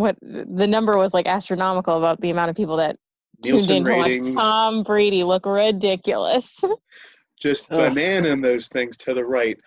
[0.01, 2.97] What the number was like astronomical about the amount of people that
[3.43, 3.85] tuned Nielsen in
[4.25, 6.63] to watch Tom Brady look ridiculous.
[7.41, 7.95] just Ugh.
[7.95, 9.59] bananing those things to the right.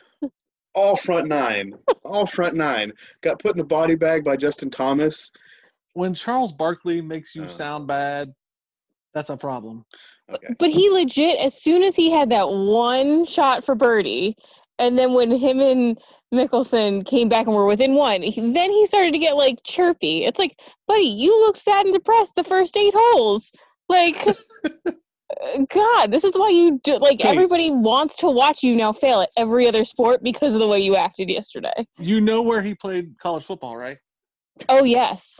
[0.76, 2.92] All front nine, all front nine.
[3.22, 5.32] Got put in a body bag by Justin Thomas.
[5.94, 7.50] When Charles Barkley makes you Uh.
[7.50, 8.34] sound bad,
[9.14, 9.86] that's a problem.
[10.34, 10.48] Okay.
[10.58, 14.36] But he legit, as soon as he had that one shot for birdie,
[14.80, 16.00] and then when him and
[16.34, 19.60] Mickelson came back and we were within one, he, then he started to get like
[19.64, 20.26] chirpy.
[20.26, 23.52] It's like, buddy, you look sad and depressed the first eight holes.
[23.88, 24.26] Like,
[24.66, 26.98] uh, God, this is why you do.
[26.98, 27.30] Like, Hey.
[27.30, 30.80] everybody wants to watch you now fail at every other sport because of the way
[30.80, 31.86] you acted yesterday.
[32.00, 33.98] You know where he played college football, right?
[34.70, 35.40] Oh yes,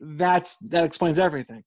[0.00, 1.62] That's that explains everything.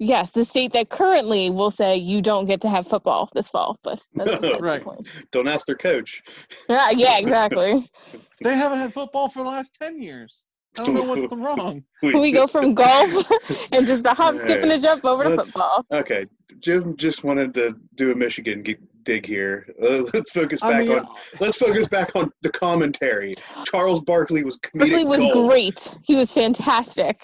[0.00, 3.78] Yes, the state that currently will say you don't get to have football this fall,
[3.82, 4.82] but that's besides the Right.
[4.82, 5.08] point.
[5.32, 6.22] Don't ask their coach.
[6.68, 7.88] Yeah, yeah, exactly.
[8.40, 10.44] They haven't had football for the last ten years.
[10.78, 11.82] I don't know what's wrong.
[12.02, 13.28] we go from golf
[13.72, 15.84] and just a hop, skip, and a jump over to Let's- football.
[15.92, 16.24] Okay,
[16.60, 19.66] Jim just wanted to do a Michigan g- dig here.
[19.82, 21.06] Uh, let's focus back I mean, on.
[21.40, 23.34] Let's focus back on the commentary.
[23.64, 25.50] Charles Barkley was comedic Barkley was gold.
[25.50, 25.96] great.
[26.04, 27.16] He was fantastic.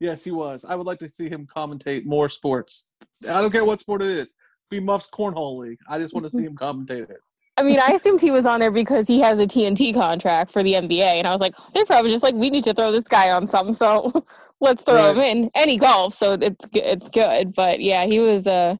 [0.00, 0.64] Yes, he was.
[0.64, 2.86] I would like to see him commentate more sports.
[3.28, 4.34] I don't care what sport it is.
[4.70, 5.78] Be Muff's cornhole league.
[5.88, 7.18] I just want to see him commentate it.
[7.58, 10.62] I mean, I assumed he was on there because he has a TNT contract for
[10.62, 13.04] the NBA, and I was like, they're probably just like, we need to throw this
[13.04, 14.12] guy on some, so
[14.60, 15.50] let's throw him in.
[15.54, 17.54] And he golfs, so it's it's good.
[17.54, 18.76] But yeah, he was uh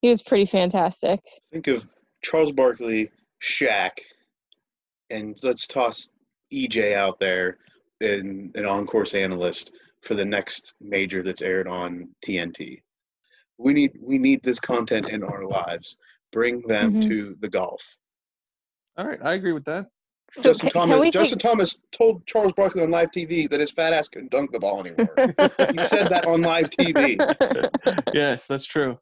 [0.00, 1.20] he was pretty fantastic.
[1.52, 1.86] Think of
[2.22, 3.10] Charles Barkley,
[3.42, 3.90] Shaq,
[5.10, 6.08] and let's toss
[6.52, 7.58] EJ out there
[8.00, 9.72] in an on-course analyst
[10.06, 12.82] for the next major that's aired on TNT.
[13.58, 15.96] We need we need this content in our lives.
[16.32, 17.08] Bring them Mhm.
[17.08, 17.82] to the golf.
[18.96, 19.86] All right, I agree with that.
[20.32, 21.00] So Justin can Thomas.
[21.00, 24.30] we Justin take- Thomas told Charles Barkley on live TV that his fat ass couldn't
[24.30, 25.14] dunk the ball anymore.
[25.72, 27.16] he said that on live TV.
[28.14, 28.98] yes, that's true.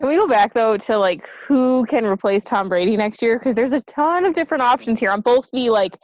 [0.00, 3.38] Can we go back though to like who can replace Tom Brady next year?
[3.38, 5.96] Because there's a ton of different options here on both the like,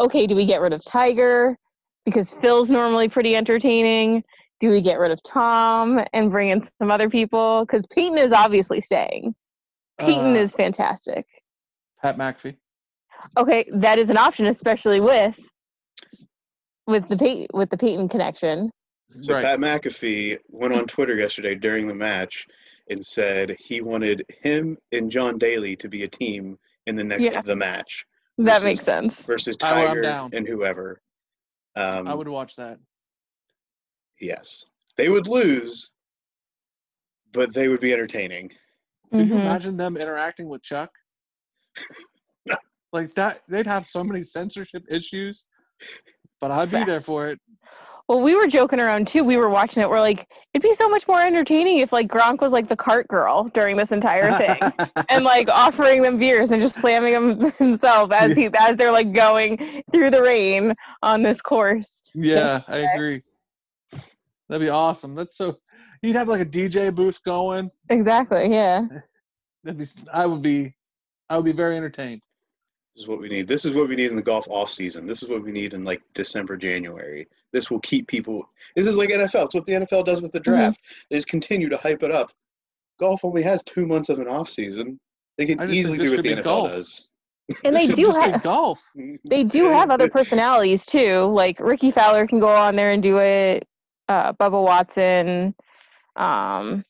[0.00, 1.56] okay, do we get rid of Tiger
[2.04, 4.22] because Phil's normally pretty entertaining?
[4.60, 7.64] Do we get rid of Tom and bring in some other people?
[7.66, 9.34] Because Peyton is obviously staying.
[9.98, 11.26] Peyton Uh, is fantastic.
[12.00, 12.56] Pat McAfee.
[13.36, 15.38] Okay, that is an option, especially with
[16.86, 18.70] with the Pey- with the Peyton connection.
[19.10, 19.42] So right.
[19.44, 22.46] Pat McAfee went on Twitter yesterday during the match
[22.90, 27.24] and said he wanted him and John Daly to be a team in the next
[27.26, 27.40] Yeah.
[27.42, 28.04] the match
[28.38, 29.22] That makes sense.
[29.22, 31.00] versus Tiger and whoever.
[31.76, 32.78] Um, I would watch that.
[34.20, 34.64] yes,
[34.96, 35.90] they would lose,
[37.32, 38.50] but they would be entertaining.
[39.10, 39.40] Can you Mhm.
[39.40, 40.90] imagine them interacting with Chuck?
[42.92, 45.48] like that, they'd have so many censorship issues,
[46.40, 47.40] but I'd be there for it.
[48.08, 49.24] Well, we were joking around too.
[49.24, 49.88] We were watching it.
[49.88, 53.08] We're like, it'd be so much more entertaining if like Gronk was like the cart
[53.08, 58.12] girl during this entire thing, and like offering them beers and just slamming them himself
[58.12, 62.02] as he as they're like going through the rain on this course.
[62.14, 63.22] yeah, I agree.
[64.48, 65.14] That'd be awesome.
[65.14, 65.56] That's so.
[66.02, 67.70] You'd have like a DJ booth going.
[67.88, 68.48] Exactly.
[68.48, 68.86] Yeah.
[69.64, 69.86] That'd be.
[70.12, 70.74] I would be.
[71.30, 72.20] I would be very entertained.
[72.94, 73.48] This is what we need.
[73.48, 75.06] This is what we need in the golf off season.
[75.06, 77.26] This is what we need in like December, January.
[77.52, 78.46] This will keep people.
[78.76, 79.46] This is like NFL.
[79.46, 80.78] It's what the NFL does with the draft.
[81.10, 82.32] They just continue to hype it up.
[83.00, 85.00] Golf only has two months of an off season.
[85.38, 86.68] They can easily do what should the NFL golf.
[86.70, 87.08] does.
[87.64, 88.80] And they do have golf.
[89.24, 91.22] they do have other personalities too.
[91.24, 93.66] Like Rickie Fowler can go on there and do it.
[94.08, 95.54] Uh, Bubba Watson,
[96.16, 96.84] um,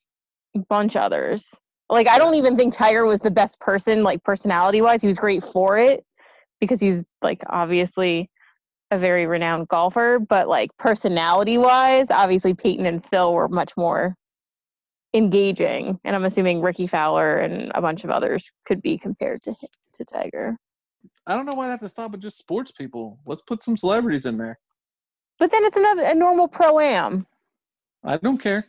[0.55, 1.59] a bunch others.
[1.93, 5.03] Like I don't even think Tiger was the best person, like personality wise.
[5.03, 6.03] He was great for it
[6.59, 8.31] because he's like obviously
[8.91, 14.17] a very renowned golfer, but like personality wise, obviously Peyton and Phil were much more
[15.13, 16.01] engaging.
[16.05, 19.55] And I'm assuming Rickie Fowler and a bunch of others could be compared to
[19.93, 20.57] to Tiger.
[21.27, 23.19] I don't know why they have to stop at just sports people.
[23.27, 24.59] Let's put some celebrities in there.
[25.39, 27.27] But then it's another a normal pro am.
[28.03, 28.65] I don't care.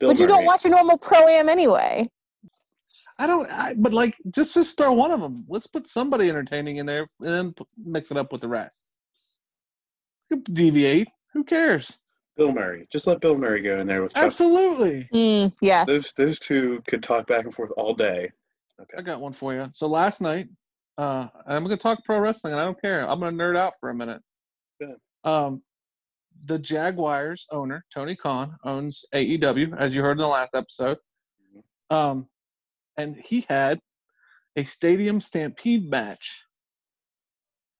[0.00, 2.08] Bill But you don't watch a normal pro am anyway.
[3.18, 3.50] I don't.
[3.50, 5.44] I, but like, just just throw one of them.
[5.48, 8.86] Let's put somebody entertaining in there, and then mix it up with the rest.
[10.52, 11.08] Deviate.
[11.34, 11.98] Who cares?
[12.36, 12.86] Bill Murray.
[12.90, 14.24] Just let Bill Murray go in there with Chuck.
[14.24, 15.08] Absolutely.
[15.12, 15.86] Mm, yes.
[15.86, 18.30] Those those two could talk back and forth all day.
[18.80, 18.98] Okay.
[18.98, 19.68] I got one for you.
[19.72, 20.48] So last night,
[20.98, 23.08] uh, I'm going to talk pro wrestling, and I don't care.
[23.08, 24.20] I'm going to nerd out for a minute.
[24.80, 24.96] Go.
[25.30, 25.62] Um,
[26.44, 30.98] the Jaguars owner Tony Khan owns AEW, as you heard in the last episode.
[31.90, 32.26] Um,
[32.96, 33.80] and he had
[34.56, 36.42] a stadium stampede match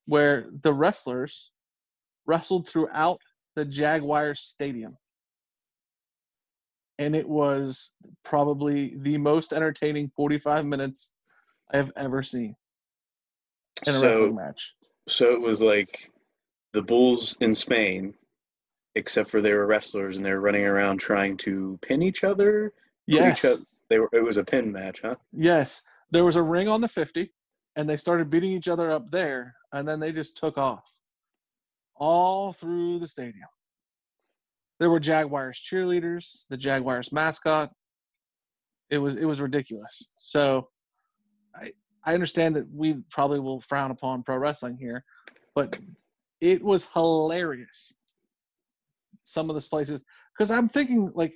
[0.07, 1.51] where the wrestlers
[2.27, 3.20] wrestled throughout
[3.57, 4.96] the Jaguars stadium.
[6.98, 7.94] And it was
[8.25, 11.14] probably the most entertaining 45 minutes
[11.72, 12.57] I have ever seen
[13.87, 14.75] in a So wrestling match.
[15.09, 16.11] so it was like
[16.72, 18.14] the Bulls in Spain,
[18.94, 22.72] except for they were wrestlers and they were running around trying to pin each other.
[23.07, 23.38] Yes.
[23.38, 24.09] Each other, they were.
[24.12, 25.16] It was a pin match, huh?
[25.33, 25.83] Yes.
[26.11, 27.31] There was a ring on the 50,
[27.76, 30.88] and they started beating each other up there, and then they just took off
[31.94, 33.48] all through the stadium.
[34.81, 37.70] There were Jaguars cheerleaders, the Jaguars mascot.
[38.90, 40.12] It was it was ridiculous.
[40.16, 40.68] So
[41.55, 41.70] I
[42.05, 45.05] I understand that we probably will frown upon pro wrestling here,
[45.55, 45.78] but
[46.40, 47.94] it was hilarious.
[49.22, 50.02] Some of the places
[50.37, 51.35] because I'm thinking like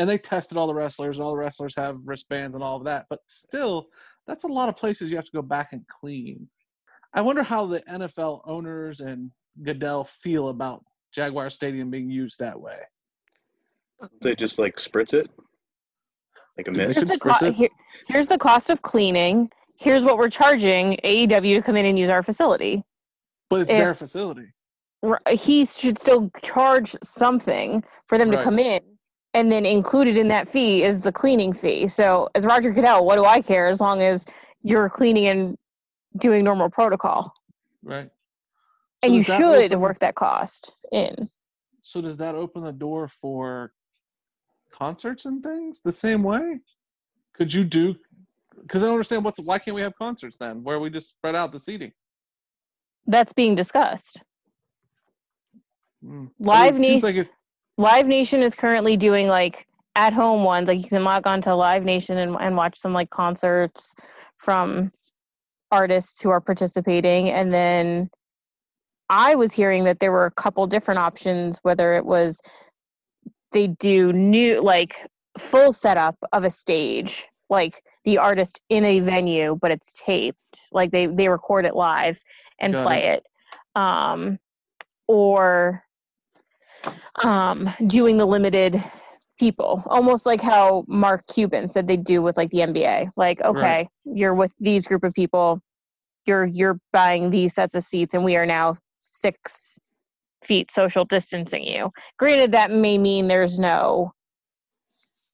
[0.00, 2.84] and they tested all the wrestlers and all the wrestlers have wristbands and all of
[2.84, 3.86] that but still
[4.26, 6.48] that's a lot of places you have to go back and clean
[7.14, 9.30] i wonder how the nfl owners and
[9.62, 10.82] goodell feel about
[11.14, 12.78] jaguar stadium being used that way
[14.22, 15.28] They just like spritz it,
[16.56, 16.96] like a Did they mist.
[16.98, 17.68] Here's the, co- here,
[18.08, 19.50] here's the cost of cleaning.
[19.78, 22.82] Here's what we're charging AEW to come in and use our facility.
[23.50, 24.46] but it's If- their facility
[25.30, 28.80] He should still charge something for them to come in.
[29.34, 31.86] And then included in that fee is the cleaning fee.
[31.88, 34.26] So, as Roger Goodell, what do I care as long as
[34.62, 35.56] you're cleaning and
[36.18, 37.32] doing normal protocol?
[37.82, 38.10] right
[39.02, 41.30] and you should open- work that cost in.
[41.82, 43.72] so does that open the door for
[44.70, 46.60] concerts and things the same way
[47.34, 47.96] could you do
[48.60, 51.34] because i don't understand what's why can't we have concerts then where we just spread
[51.34, 51.92] out the seating
[53.06, 54.20] That's being discussed.
[56.02, 56.10] Hmm.
[56.10, 57.30] I mean, Live Nation, like
[57.80, 59.66] Live Nation is currently doing like
[59.96, 60.68] at home ones.
[60.68, 63.94] Like you can log on to Live Nation and, and watch some like concerts
[64.36, 64.92] from
[65.72, 67.30] artists who are participating.
[67.30, 68.10] And then
[69.08, 72.38] I was hearing that there were a couple different options, whether it was
[73.52, 74.96] they do new like
[75.38, 80.68] full setup of a stage, like the artist in a venue, but it's taped.
[80.70, 82.20] Like they they record it live
[82.58, 83.24] and Got play it.
[83.74, 84.38] Um
[85.08, 85.82] or
[87.22, 88.82] um doing the limited
[89.38, 93.86] people almost like how mark cuban said they do with like the nba like okay
[94.04, 95.60] you're with these group of people
[96.26, 99.78] you're you're buying these sets of seats and we are now six
[100.42, 101.90] feet social distancing you.
[102.18, 104.12] Granted that may mean there's no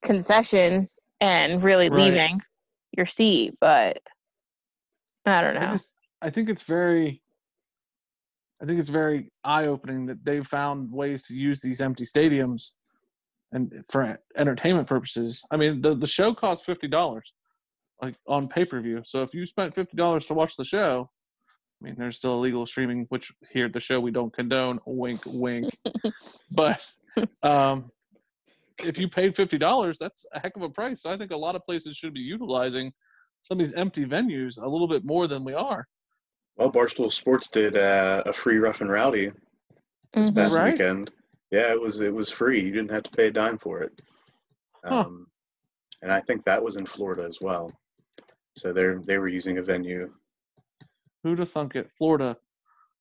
[0.02, 0.88] concession
[1.20, 2.04] and really Right.
[2.04, 2.40] leaving
[2.96, 3.98] your seat but
[5.24, 5.60] i don't know.
[5.68, 7.22] I just I think it's very
[8.62, 12.70] I think it's very eye opening that they've found ways to use these empty stadiums
[13.52, 15.44] and for entertainment purposes.
[15.50, 17.32] I mean the the show costs fifty dollars
[18.02, 19.02] like on pay per view.
[19.04, 21.10] So if you spent fifty dollars to watch the show,
[21.80, 24.80] I mean there's still illegal streaming, which here at the show we don't condone.
[24.86, 25.70] Wink wink.
[26.52, 26.86] but
[27.42, 27.90] um
[28.78, 31.02] if you paid fifty dollars, that's a heck of a price.
[31.02, 32.92] So I think a lot of places should be utilizing
[33.42, 35.86] some of these empty venues a little bit more than we are.
[36.56, 39.30] Well, Barstool Sports did uh, a free Rough and Rowdy
[40.12, 40.34] this Mhm.
[40.34, 40.72] past Right.
[40.72, 41.12] weekend.
[41.50, 42.60] Yeah, it was it was free.
[42.62, 44.00] You didn't have to pay a dime for it.
[44.84, 45.02] Huh.
[45.06, 45.26] Um,
[46.02, 47.72] and I think that was in Florida as well.
[48.56, 50.12] So they're they were using a venue.
[51.22, 51.90] Who'd have thunk it?
[51.92, 52.36] Florida,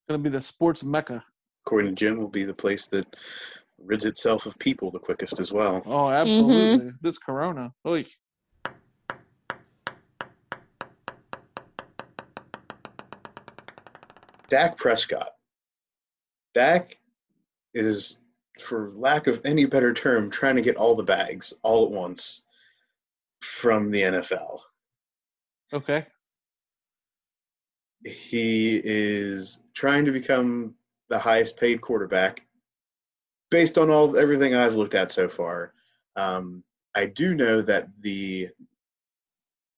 [0.09, 1.23] going to be the sports mecca.
[1.65, 3.15] According to Jim, will be the place that
[3.77, 5.81] rids itself of people the quickest as well.
[5.85, 6.91] Oh, absolutely.
[7.01, 7.73] This Corona.
[7.85, 8.05] Oy.
[14.55, 15.31] Dak Prescott.
[16.53, 16.97] Dak
[17.73, 18.19] is,
[18.57, 22.43] for lack of any better term, trying to get all the bags all at once
[23.41, 24.59] from the NFL.
[25.73, 26.05] Okay.
[28.05, 30.75] He is trying to become
[31.09, 32.39] the highest paid quarterback
[33.51, 35.73] based on all everything I've looked at so far.
[36.15, 36.63] Um,
[36.95, 38.47] I do know that the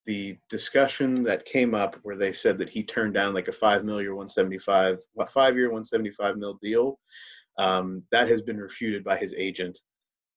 [0.07, 3.83] the discussion that came up where they said that he turned down like a five
[3.83, 6.97] mil or 175 what five year 175 mil deal
[7.59, 9.79] um, that has been refuted by his agent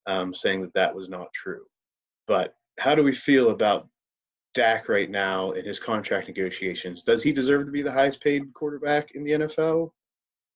[0.06, 1.62] um, saying that that was not true.
[2.26, 3.88] But how do we feel about
[4.54, 7.02] Dak right now in his contract negotiations?
[7.02, 9.90] Does he deserve to be the highest paid quarterback in the NFL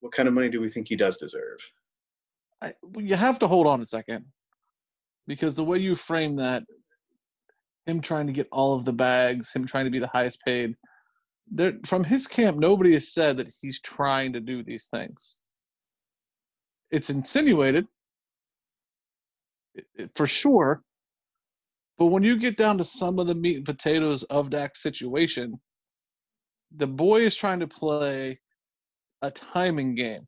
[0.05, 1.59] what kind of money do we think he does deserve?
[2.61, 4.27] I, well, you have to hold on a second
[5.27, 6.63] because the way you frame that,
[7.87, 10.75] him trying to get all of the bags, him trying to be the highest paid,
[11.51, 15.39] there from his camp, nobody has said that he's trying to do these things.
[16.91, 17.87] It's insinuated,
[20.15, 20.83] for sure.
[21.99, 25.61] But when you get down to some of the meat and potatoes of Dak's situation,
[26.77, 28.41] the boy is trying to play
[29.23, 30.27] a timing game.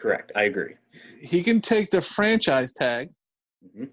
[0.00, 0.74] correct I agree
[1.20, 3.10] He can take the franchise tag
[3.74, 3.84] hmm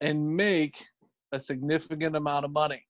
[0.00, 0.86] and make
[1.32, 2.84] a significant amount of money.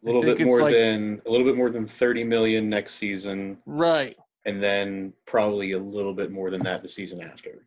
[0.00, 3.60] a little bit more like- than a little bit more than 30 million next season
[3.66, 4.16] Right.
[4.44, 7.66] and then probably a little bit more than that the season after.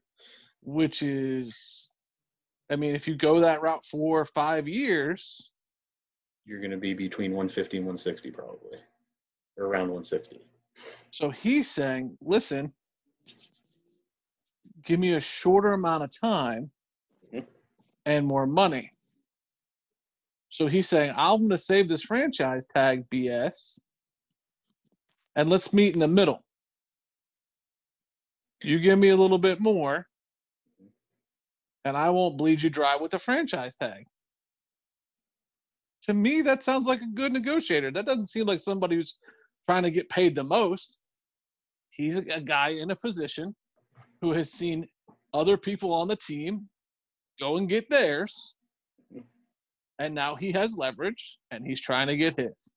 [0.62, 1.92] Which is,
[2.70, 5.52] I mean, if you go that route for five years,
[6.46, 8.80] You're going to be between 150 and 160 probably,
[9.58, 10.40] or around 160.
[11.12, 12.74] so he's saying, listen,
[14.84, 16.72] give me a shorter amount of time
[17.34, 17.46] Mhm.
[18.06, 18.94] and more money.
[20.52, 23.80] So he's saying, I'm going to save this franchise tag BS
[25.38, 26.44] and let's meet in the middle.
[28.62, 30.06] You give me a little bit more,
[31.86, 34.06] and I won't bleed you dry with the franchise tag.
[36.04, 37.90] To me, that sounds like a good negotiator.
[37.90, 39.16] That doesn't seem like somebody who's
[39.66, 41.00] trying to get paid the most.
[41.92, 43.56] He's a, guy in a position
[44.22, 44.86] who has seen
[45.34, 46.68] other people on the team
[47.40, 48.56] go and get theirs.
[50.02, 52.74] And now he has leverage and he's trying to get his.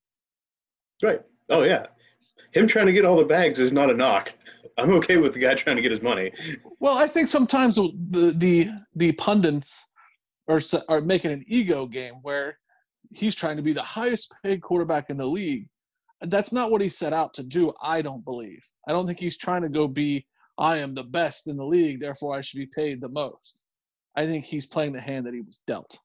[1.02, 1.22] Right.
[1.48, 1.86] Oh yeah.
[2.52, 4.34] Him trying to get all the bags is not a knock.
[4.76, 6.32] I'm okay with the guy trying to get his money.
[6.80, 9.86] Well, I think sometimes the the the pundits
[10.48, 10.60] are
[10.90, 12.58] are making an ego game where
[13.10, 15.66] he's trying to be the highest paid quarterback in the league.
[16.20, 17.72] That's not what he set out to do.
[17.82, 18.62] I don't believe.
[18.86, 20.26] I don't think he's trying to go be
[20.58, 23.64] I am the best in the league, therefore I should be paid the most.
[24.14, 25.98] I think he's playing the hand that he was dealt.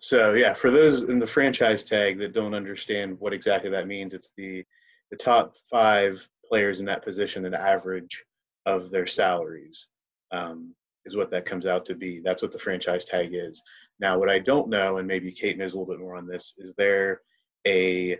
[0.00, 4.14] So yeah, for those in the franchise tag that don't understand what exactly that means,
[4.14, 4.64] it's the
[5.10, 8.24] the top five players in that position and average
[8.66, 9.88] of their salaries
[10.32, 10.74] um,
[11.04, 12.20] is what that comes out to be.
[12.20, 13.62] That's what the franchise tag is.
[14.00, 16.54] Now, what I don't know, and maybe Kate knows a little bit more on this,
[16.58, 17.22] is there
[17.66, 18.18] a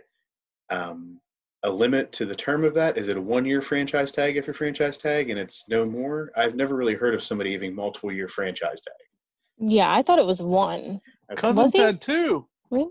[0.69, 1.19] um,
[1.63, 2.97] a limit to the term of that?
[2.97, 6.31] Is it a one year franchise tag after franchise tag, and it's no more?
[6.35, 9.69] I've never really heard of somebody having multiple year franchise tag.
[9.71, 11.01] Yeah, I thought it was one.
[11.31, 11.39] Okay.
[11.41, 11.79] Cousins he?
[11.81, 12.47] had two.
[12.71, 12.89] Really?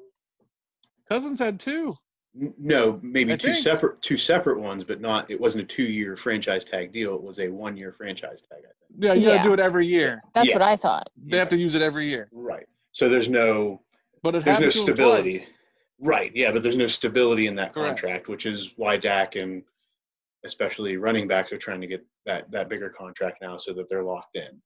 [1.08, 1.94] Cousins had two.
[2.34, 5.30] No, maybe I two think- separate two separate ones, but not.
[5.30, 7.14] It wasn't a two-year franchise tag deal.
[7.14, 8.58] It was a one-year franchise tag.
[8.60, 9.04] I think.
[9.04, 9.42] Yeah, you gotta Yeah.
[9.42, 10.22] do it every year.
[10.34, 10.54] That's Yeah.
[10.54, 11.08] what I thought.
[11.16, 12.28] They have to use it every year.
[12.30, 12.66] Right.
[12.92, 13.82] So there's no
[14.22, 15.40] But it there's no happened to him stability.
[15.98, 16.30] Right.
[16.34, 18.00] Yeah, but there's no stability in that Correct.
[18.00, 19.64] contract, which is why Dak and
[20.44, 24.04] especially running backs are trying to get that that bigger contract now, so that they're
[24.04, 24.62] locked in.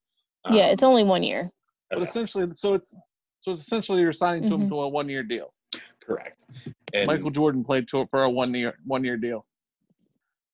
[0.50, 1.50] yeah, Um, it's only one year.
[1.88, 2.94] But okay, essentially, so it's
[3.42, 5.52] so it's essentially you're signing to him to a one year deal.
[6.04, 6.38] correct.
[6.94, 9.44] And Michael Jordan played to, for a one year one year deal.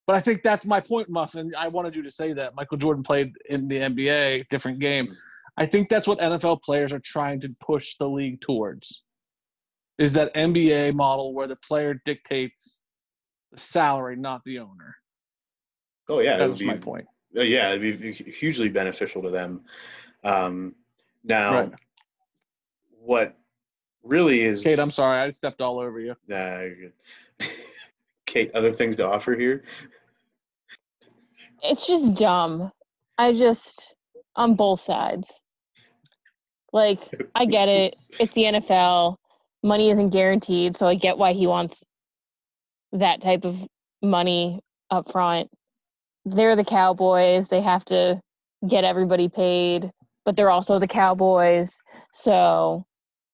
[0.07, 1.53] But I think that's my point, Muffin.
[1.57, 5.15] I wanted you to say that Michael Jordan played in the NBA, different game.
[5.59, 9.03] I think that's what NFL players are trying to push the league towards.
[9.99, 12.85] Is that NBA model where the player dictates
[13.53, 14.97] the salary, not the owner.
[16.09, 17.05] oh yeah, That was be, my point.
[17.33, 19.61] yeah, it'd be hugely beneficial to them.
[20.25, 20.75] Um,
[21.23, 21.73] now, Right.
[23.09, 23.39] What
[24.03, 26.15] really is Kate, I'm sorry, I stepped all over you.
[26.29, 26.65] Nah.
[28.27, 29.65] Kate, other things to offer here?
[31.63, 32.71] It's just dumb.
[33.17, 33.97] I just
[34.37, 35.43] on both sides.
[36.75, 37.01] Like
[37.35, 37.97] I get it.
[38.21, 39.17] It's the NFL.
[39.63, 41.83] Money isn't guaranteed, so I get why he wants
[42.93, 43.57] that type of
[44.03, 45.49] money up front.
[46.27, 47.49] They're the Cowboys.
[47.49, 48.21] They have to
[48.69, 49.91] get everybody paid,
[50.27, 51.79] but they're also the Cowboys.
[52.13, 52.85] So,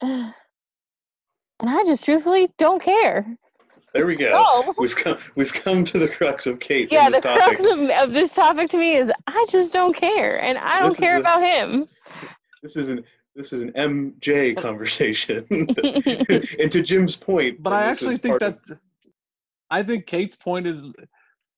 [0.04, 3.26] and I just truthfully don't care.
[3.92, 4.26] There we go.
[4.26, 6.90] So- we've come we've come to the crux of Kate.
[6.90, 7.58] Yeah, in the topic.
[7.58, 7.78] crux of,
[8.08, 11.16] of this topic to me is I just don't care, and I don't This care
[11.16, 11.86] a- about him.
[12.62, 13.04] This is an
[13.36, 15.44] this is an MJ conversation.
[15.50, 18.78] and to Jim's point, But I actually think that of-
[19.70, 20.88] I think Kate's point is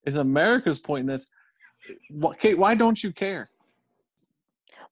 [0.05, 1.29] is America's point in this.
[2.23, 3.51] Wh- Kate, why don't you care?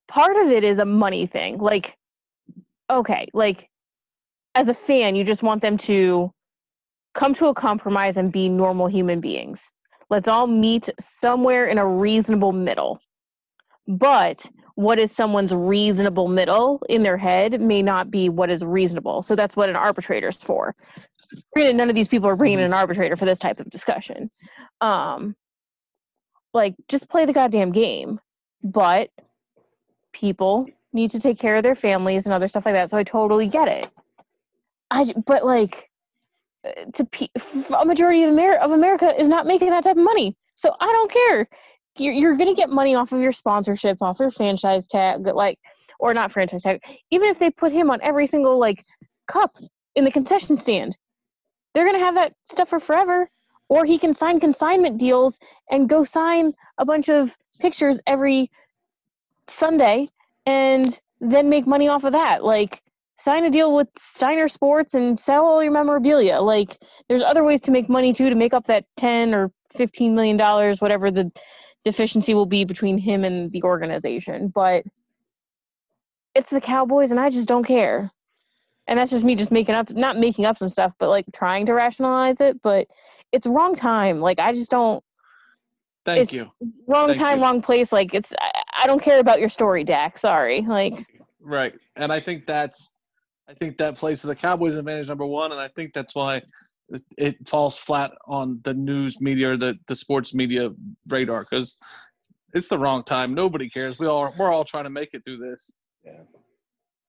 [0.07, 1.57] part of it is a money thing.
[1.59, 1.97] Like,
[2.91, 3.69] okay, like
[4.55, 6.31] as a fan, you just want them to
[7.15, 9.71] come to a compromise and be normal human beings.
[10.11, 13.01] Let's all meet somewhere in a reasonable middle.
[13.87, 19.23] But what is someone's reasonable middle in their head may not be what is reasonable.
[19.23, 20.75] So that's what an arbitrator is for.
[21.53, 24.31] Granted, none of these people are bringing in an arbitrator for this type of discussion.
[24.81, 25.37] Um,
[26.53, 28.21] like, just play the goddamn game.
[28.63, 29.11] But
[30.13, 32.89] people need to take care of their families and other stuff like that.
[32.89, 33.91] So I totally get it.
[34.91, 35.91] I but like
[36.95, 37.29] to pe-
[37.79, 40.37] a majority of America of America is not making that type of money.
[40.55, 41.49] So I don't care.
[41.99, 45.59] You're, you're gonna get money off of your sponsorship, off your franchise tag, like,
[46.01, 46.83] or not franchise tag.
[47.11, 48.85] Even if they put him on every single like
[49.27, 49.53] cup
[49.95, 50.97] in the concession stand,
[51.73, 53.29] they're gonna have that stuff for forever.
[53.69, 55.39] Or he can sign consignment deals
[55.71, 58.51] and go sign a bunch of pictures every
[59.47, 60.11] Sunday
[60.47, 62.45] and then make money off of that.
[62.45, 62.83] Like
[63.17, 66.41] sign a deal with Steiner Sports and sell all your memorabilia.
[66.41, 66.77] Like
[67.09, 70.37] there's other ways to make money too to make up that 10 or 15 million
[70.37, 71.31] dollars whatever the
[71.85, 74.49] deficiency will be between him and the organization.
[74.49, 74.85] But
[76.35, 78.11] it's the Cowboys and I just don't care.
[78.87, 81.67] And that's just me just making up not making up some stuff but like trying
[81.67, 82.87] to rationalize it, but
[83.33, 84.21] it's wrong time.
[84.21, 85.03] Like I just don't
[86.05, 86.51] Thank it's you.
[86.87, 87.45] wrong Thank time, you.
[87.45, 87.93] wrong place.
[87.93, 90.19] Like it's I, I don't care about your story, Dak.
[90.19, 90.61] Sorry.
[90.61, 90.95] Like
[91.45, 91.75] Right.
[91.97, 92.93] And I think that's
[93.49, 96.41] I think that plays to the Cowboys advantage number one, and I think that's why
[96.89, 100.71] it, it falls flat on the news media or the, the sports media
[101.09, 101.79] radar because
[102.55, 103.35] it's the wrong time.
[103.35, 103.99] Nobody cares.
[103.99, 105.71] We all we're all trying to make it through this.
[106.05, 106.23] Yeah.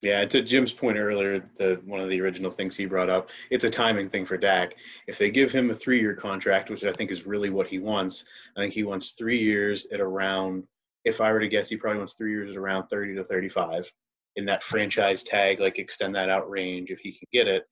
[0.05, 3.63] Yeah, to Jim's point earlier, the one of the original things he brought up, it's
[3.63, 4.75] a timing thing for Dak.
[5.07, 8.23] If they give him a three-year contract, which I think is really what he wants,
[8.55, 10.63] I think he wants three years at around.
[11.05, 13.91] If I were to guess, he probably wants three years at around thirty to thirty-five
[14.35, 17.63] in that franchise tag, like extend that out range if he can get it.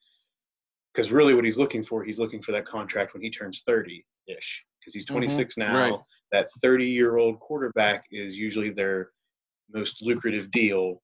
[0.92, 4.66] Because really, what he's looking for, he's looking for that contract when he turns thirty-ish.
[4.80, 5.78] Because he's Mhm, 26 now.
[5.78, 6.00] right.
[6.32, 9.12] That 30-year-old quarterback is usually their
[9.72, 11.03] most lucrative deal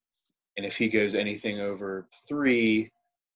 [0.59, 2.91] and if he goes anything over three,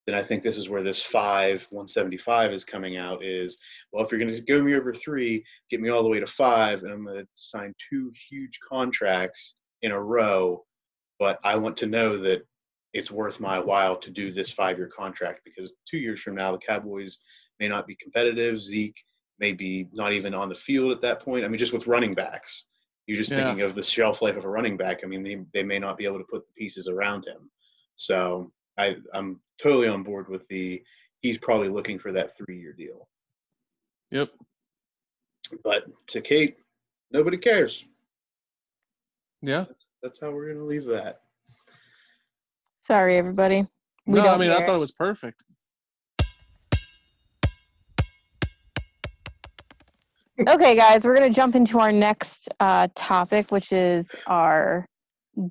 [0.06, 3.58] then I think this is where this five, 175 is coming out is,
[3.94, 6.28] well, if you're going to go me over three, get me all the way to
[6.28, 10.66] five, and I'm going to sign two huge contracts in a row.
[11.18, 12.46] But I want to know that
[12.92, 16.52] it's worth my while to do this five year contract because two years from now,
[16.52, 17.20] the Cowboys
[17.62, 18.60] may not be competitive.
[18.60, 19.02] Zeke
[19.40, 21.46] may be not even on the field at that point.
[21.46, 22.66] I mean, just with running backs.
[23.08, 23.44] You're just Yeah.
[23.44, 25.02] thinking of the shelf life of a running back.
[25.04, 27.50] I mean, they, they may not be able to put the pieces around him.
[27.96, 30.82] So I, I'm totally on board with the
[31.20, 33.08] he's probably looking for that three year deal.
[34.12, 34.30] Yep.
[35.64, 36.58] But to Kate,
[37.12, 37.86] nobody cares.
[39.42, 39.66] Yeah.
[39.68, 41.22] That's, that's how we're going to leave that.
[42.78, 43.68] sorry everybody.
[44.06, 44.68] We no, I don't mean I care.
[44.68, 45.44] thought it was perfect.
[50.48, 54.86] Okay, guys, we're going to jump into our next uh, topic, which is our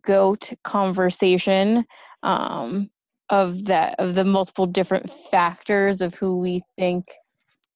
[0.03, 1.84] goat conversation
[2.22, 2.90] um,
[3.30, 7.07] of that of the multiple different factors of who we think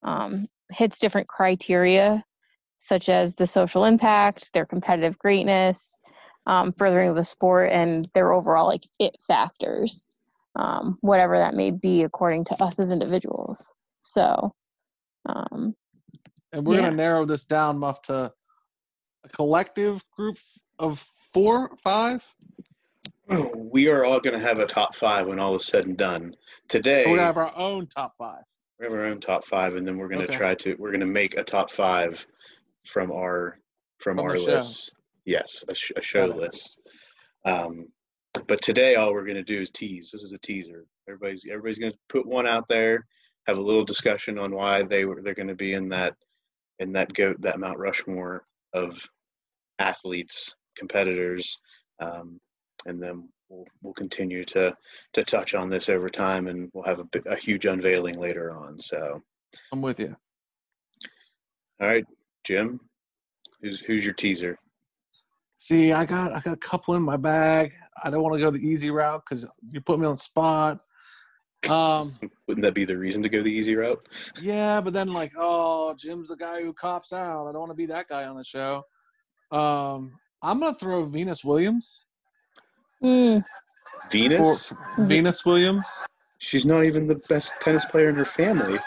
[0.03, 2.23] um, hits different criteria,
[2.77, 6.01] such as the social impact, their competitive greatness,
[6.45, 10.07] um, furthering of the sport, and their overall like it factors,
[10.55, 13.73] um, whatever that may be, according to us as individuals.
[13.99, 14.53] So.
[16.57, 16.81] And we're Yeah.
[16.85, 18.33] gonna narrow this down, Muff, to
[19.23, 20.37] a collective group
[20.79, 22.33] of four, five.
[23.55, 26.33] We are all going to have a top five when all is said and done.
[26.67, 28.43] Today, We're gonna have our own top five.
[28.79, 30.35] we have our own top five, and then we're going to Okay.
[30.37, 32.25] try to we're going to make a top five
[32.87, 33.59] from our
[33.99, 34.93] from, From our list.
[35.25, 36.79] Yes, a, sh- a show Got list.
[37.45, 37.91] Um,
[38.47, 40.09] but today, all we're going to do is tease.
[40.11, 40.85] This is a teaser.
[41.07, 43.05] Everybody's everybody's going to put one out there,
[43.45, 46.15] have a little discussion on why they were they're going to be in that
[46.79, 49.01] in that goat that Mount Rushmore of
[49.79, 51.57] athletes competitors,
[51.99, 52.39] um,
[52.85, 54.75] and then we'll we'll continue to
[55.13, 58.79] to touch on this over time, and we'll have a, a huge unveiling later on.
[58.79, 59.21] So.
[59.71, 60.15] I'm with you.
[61.81, 62.05] All right,
[62.43, 62.79] Jim.
[63.61, 64.57] Who's who's your teaser?
[65.55, 67.73] See, I got I got a couple in my bag.
[68.03, 70.79] I don't want to go the easy route because you put me on the spot.
[71.69, 72.13] Um,
[72.47, 74.07] Wouldn't that be the reason to go the easy route?
[74.41, 77.47] yeah, but then like, oh, Jim's the guy who cops out.
[77.47, 78.83] I don't want to be that guy on the show.
[79.51, 82.05] Um, I'm gonna throw Venus Williams.
[83.01, 83.39] Hmm.
[84.11, 84.71] Venus?
[84.95, 85.85] For, Venus Williams.
[86.39, 88.77] She's not even the best tennis player in her family.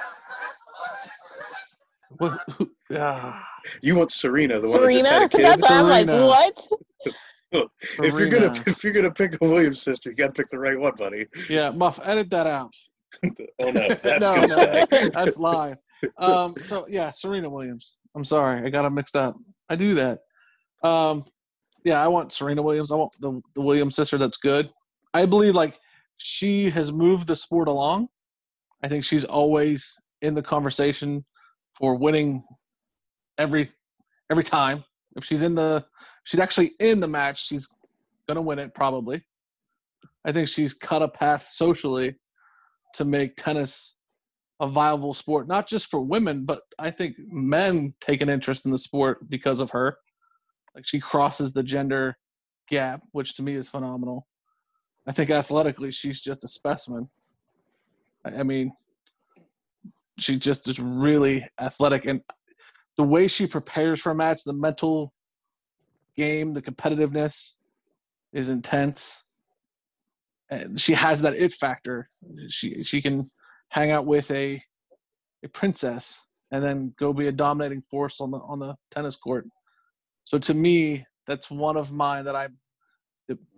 [2.18, 3.42] What, who, ah,
[3.82, 5.02] You want Serena, the one Serena?
[5.02, 5.70] that just had a That's kid.
[5.70, 6.26] why I'm like, Serena.
[6.26, 6.68] what?
[7.52, 10.78] if you're gonna if you're gonna pick a Williams sister, you gotta pick the right
[10.78, 11.26] one, buddy.
[11.48, 12.72] Yeah, Muff, edit that out.
[13.24, 15.76] oh no, that's no, no, that's live.
[16.18, 17.96] Um, so yeah, Serena Williams.
[18.14, 19.36] I'm sorry, I got them mixed up.
[19.68, 20.20] I do that.
[20.82, 21.24] Um,
[21.84, 22.92] yeah, I want Serena Williams.
[22.92, 24.18] I want the the Williams sister.
[24.18, 24.70] That's good.
[25.12, 25.78] I believe like
[26.18, 28.08] she has moved the sport along.
[28.82, 31.24] I think she's always in the conversation
[31.74, 32.44] for winning
[33.38, 33.68] every
[34.30, 34.84] every time.
[35.16, 35.84] If she's in the
[36.24, 37.68] she's actually in the match, she's
[38.28, 39.24] gonna win it probably.
[40.24, 42.16] I think she's cut a path socially
[42.94, 43.96] to make tennis
[44.60, 48.72] a viable sport, not just for women, but I think men take an interest in
[48.72, 49.96] the sport because of her.
[50.74, 52.18] Like she crosses the gender
[52.68, 54.26] gap, which to me is phenomenal.
[55.06, 57.08] I think athletically, she's just a specimen.
[58.24, 58.72] I mean,
[60.18, 62.20] she just is really athletic, and
[62.98, 65.14] the way she prepares for a match, the mental
[66.20, 67.54] game, the competitiveness
[68.32, 69.24] is intense.
[70.50, 72.08] And she has that it factor.
[72.48, 73.30] She she can
[73.68, 74.62] hang out with a
[75.44, 79.46] a princess and then go be a dominating force on the on the tennis court.
[80.24, 82.56] So to me, that's one of mine that I'm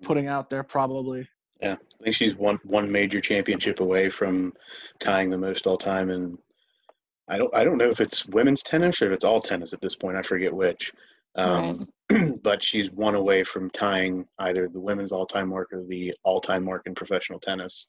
[0.02, 1.28] putting out there probably.
[1.60, 4.52] Yeah, I think she's one one major championship away from
[4.98, 6.38] tying the most all time, and
[7.28, 9.80] I don't I don't know if it's women's tennis or if it's all tennis at
[9.80, 10.16] this point.
[10.16, 10.92] I forget which,
[11.36, 11.88] um,
[12.42, 16.40] but she's one away from tying either the women's all time mark or the all
[16.40, 17.86] time mark in professional tennis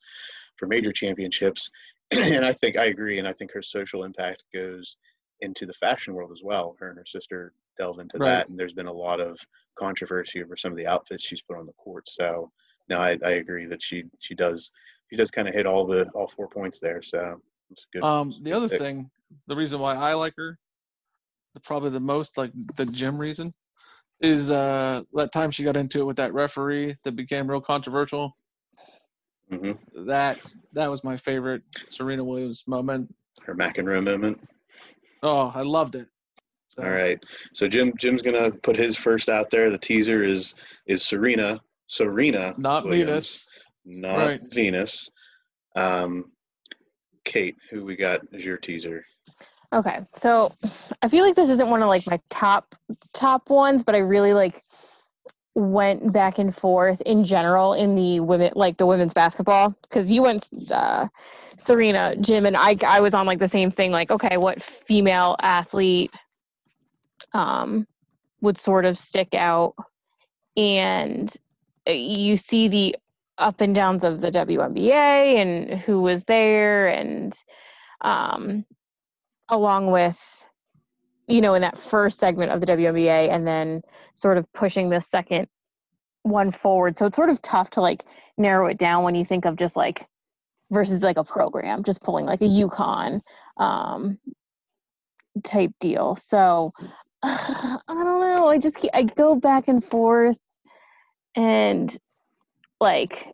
[0.57, 1.69] for major championships.
[2.11, 4.97] and I think I agree, and I think her social impact goes
[5.41, 6.75] into the fashion world as well.
[6.79, 8.29] Her and her sister delve into Right.
[8.29, 9.39] that, and there's been a lot of
[9.77, 12.07] controversy over some of the outfits she's put on the court.
[12.07, 12.51] So
[12.89, 14.71] no, I, I agree that she she does
[15.09, 17.01] she does kind of hit all the all four points there.
[17.01, 18.03] So it's good.
[18.03, 18.79] Um, the other pick.
[18.79, 19.09] thing,
[19.47, 20.59] the reason why I like her,
[21.53, 23.53] the, probably the most like the gym reason,
[24.23, 28.35] is uh that time she got into it with that referee that became real controversial.
[29.49, 30.39] hmm That
[30.71, 33.13] that was my favorite Serena Williams moment.
[33.43, 34.39] Her McEnroe moment.
[35.21, 36.07] Oh, I loved it.
[36.69, 37.23] So, All right.
[37.53, 39.69] So Jim Jim's gonna put his first out there.
[39.69, 40.55] The teaser is
[40.87, 43.49] is Serena Serena Not Williams, Venus.
[43.85, 44.41] not Right.
[44.51, 45.09] Venus.
[45.75, 46.31] Um,
[47.25, 49.05] Kate, who we got as your teaser?
[49.73, 50.53] Okay, so
[51.01, 52.75] I feel like this isn't one of like my top
[53.13, 54.61] top ones, but I really like
[55.55, 60.21] went back and forth in general in the women like the women's basketball because you
[60.21, 61.07] went uh,
[61.57, 63.91] Serena, Jim, and I I was on like the same thing.
[63.91, 66.11] Like, okay, what female athlete
[67.33, 67.87] um,
[68.41, 69.73] would sort of stick out,
[70.55, 71.35] and
[71.89, 72.95] uh, you see the
[73.39, 74.91] up and downs of the WNBA
[75.41, 77.33] and who was there and
[78.01, 78.63] um
[79.49, 80.49] along with
[81.27, 83.81] you know in that first segment of the WNBA and then
[84.13, 85.47] sort of pushing the second
[86.23, 86.97] one forward.
[86.97, 88.03] So it's sort of tough to like
[88.37, 90.07] narrow it down when you think of just like
[90.71, 93.21] versus like a program just pulling like a UConn
[93.57, 94.17] um
[95.43, 96.15] type deal.
[96.15, 96.71] So
[97.23, 98.47] I don't know.
[98.47, 100.37] I just keep, I go back and forth
[101.35, 101.95] and
[102.79, 103.27] like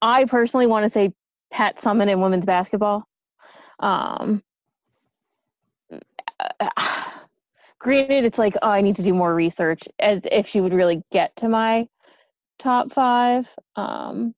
[0.00, 1.12] I personally want to say
[1.50, 3.04] Pat Summitt in women's basketball.
[3.80, 4.42] Um
[7.78, 11.02] granted it's like oh i need to do more research as if she would really
[11.12, 11.86] get to my
[12.58, 14.34] top five um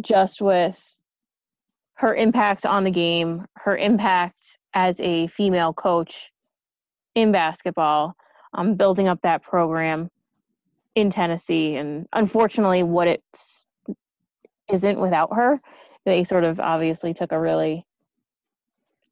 [0.00, 0.80] just with
[1.94, 6.32] her impact on the game her impact as a female coach
[7.14, 8.14] in basketball
[8.54, 10.10] um building up that program
[10.94, 11.76] in tennessee.
[11.76, 13.22] And unfortunately what it
[14.70, 15.60] isn't without her
[16.04, 17.84] they sort of obviously took a really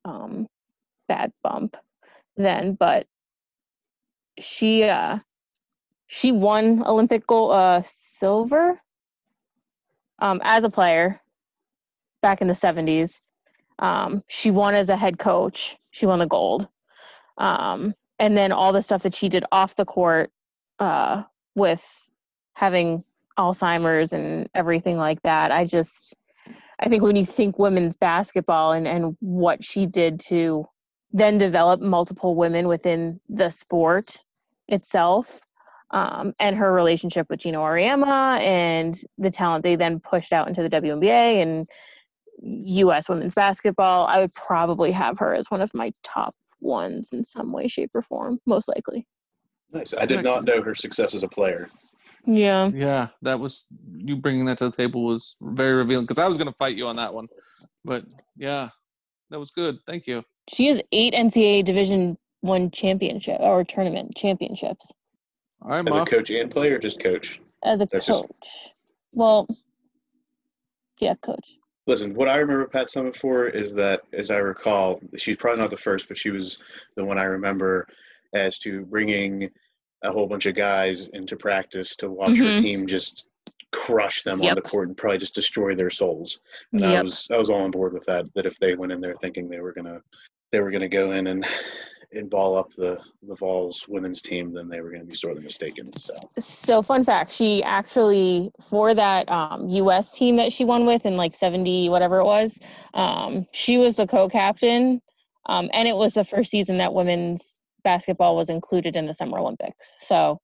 [0.05, 0.49] um
[1.09, 1.77] bad bump
[2.37, 3.07] then but
[4.39, 5.19] she uh
[6.07, 8.79] she won olympic gold uh silver
[10.19, 11.21] um as a player
[12.23, 13.21] back in the 70s
[13.79, 15.77] um she won as a head coach.
[15.91, 16.69] She won the gold.
[17.39, 20.31] Um and then all the stuff that she did off the court
[20.79, 21.25] uh
[21.55, 21.85] with
[22.55, 23.05] having
[23.39, 26.15] alzheimer's and everything like that i just
[26.79, 30.65] i think when you think women's basketball and and what she did to
[31.15, 34.23] then develop multiple women within the sport
[34.69, 35.41] itself.
[35.93, 40.61] Um, and her relationship with Geno Auriemma and the talent they then pushed out into
[40.61, 41.69] the WNBA and
[42.43, 43.09] U.S.
[43.09, 47.53] women's basketball, I would probably have her as one of my top ones in some
[47.53, 49.07] way, shape, or form, most likely.
[49.71, 49.95] Nice.
[49.95, 51.71] I did not know her success as a player.
[52.27, 52.71] Yeah.
[52.75, 56.39] Yeah, that was you bringing that to the table was very revealing because I was
[56.39, 57.29] going to fight you on that one,
[57.85, 58.05] but
[58.37, 58.71] yeah,
[59.31, 59.79] that was good.
[59.87, 60.25] Thank you.
[60.49, 64.93] She has eight NCAA Division One championship or tournament championships
[65.63, 67.41] All right, As a coach and player, or just coach?
[67.63, 68.69] as a That's just- coach.
[69.13, 69.47] Well,
[70.99, 71.57] yeah, coach.
[71.87, 75.71] Listen, what I remember Pat Summitt for is that, as I recall, she's probably not
[75.71, 76.59] the first, but she was
[76.97, 77.87] the one I remember
[78.35, 79.51] as to bringing
[80.03, 82.61] a whole bunch of guys into practice to watch her Mhm.
[82.63, 83.27] team just
[83.73, 86.41] crush them on the court and probably just destroy their souls.
[86.73, 88.33] And I was I was all on board with that.
[88.35, 90.01] That if they went in there thinking they were gonna
[90.55, 91.45] they were gonna go in and
[92.13, 95.91] and ball up the the Vols women's team, then they were gonna be sorely mistaken.
[95.99, 100.13] So So, fun fact: she actually for that um, U.S.
[100.13, 102.57] team that she won with in like seventy whatever it was,
[102.95, 105.03] um, she was the co-captain,
[105.47, 109.39] um, and it was the first season that women's basketball was included in the Summer
[109.39, 109.97] Olympics.
[109.99, 110.39] So,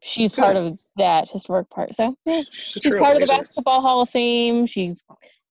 [0.00, 1.92] she's part of that historic part.
[1.96, 3.26] So, yeah, she's, she's part of the.
[3.26, 4.64] Basketball Hall of Fame.
[4.66, 5.02] She's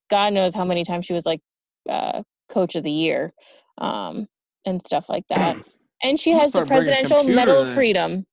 [0.10, 1.42] God knows how many times she was like
[1.90, 3.32] uh, Coach of the Year,
[3.80, 4.28] um,
[4.66, 5.58] and stuff like that.
[6.04, 7.74] And she has the Presidential computer Medal of.
[7.74, 8.24] Freedom.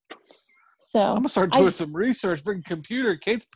[0.79, 2.43] So I'm gonna start I- doing some research.
[2.43, 3.15] Bring computer.
[3.15, 3.47] Kate's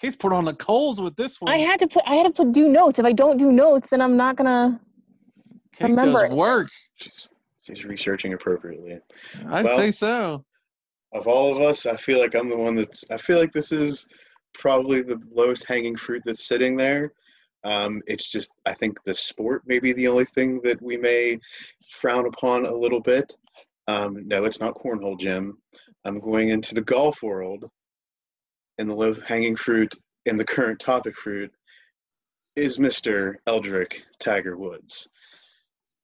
[0.00, 1.52] Kate's put on the coals with this one.
[1.52, 2.98] I had to put I had to put do notes.
[2.98, 4.80] If I don't do notes, then I'm not gonna
[5.74, 6.34] Kate remember does it.
[6.34, 6.68] work.
[6.96, 7.28] She's
[7.62, 8.98] she's researching appropriately.
[9.50, 10.46] I'd Well- say so.
[11.12, 13.04] of all of us, I feel like I'm the one that's.
[13.10, 14.06] I feel like this is
[14.54, 17.12] probably the lowest hanging fruit that's sitting there.
[17.64, 21.38] Um, it's just, I think the sport may be the only thing that we may
[21.90, 23.36] frown upon a little bit.
[23.88, 25.58] Um, no, it's not cornhole, Jim.
[26.04, 27.68] I'm going into the golf world,
[28.78, 29.94] and the low hanging fruit
[30.26, 31.50] in the current topic fruit
[32.56, 33.36] is Mr.
[33.46, 35.08] Eldrick Tiger Woods.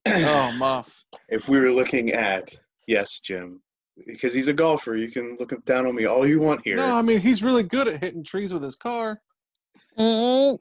[0.07, 1.05] Oh, Muff.
[1.29, 3.61] if we were looking at yes, Jim,
[4.07, 6.77] because he's a golfer, you can look down on me all you want here.
[6.77, 9.21] No, I mean he's really good at hitting trees with his car.
[9.99, 10.59] Mm,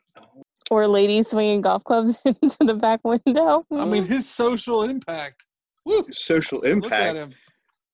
[0.74, 3.66] or ladies swinging golf clubs into the back window.
[3.72, 5.46] I mean his social impact.
[5.86, 6.06] Woo!
[6.12, 6.84] Social impact.
[6.84, 7.34] Look at him.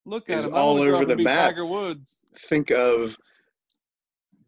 [0.05, 0.53] Look at is him.
[0.53, 1.49] All wanna over the and map.
[1.49, 2.21] Tiger Woods.
[2.37, 3.17] Think of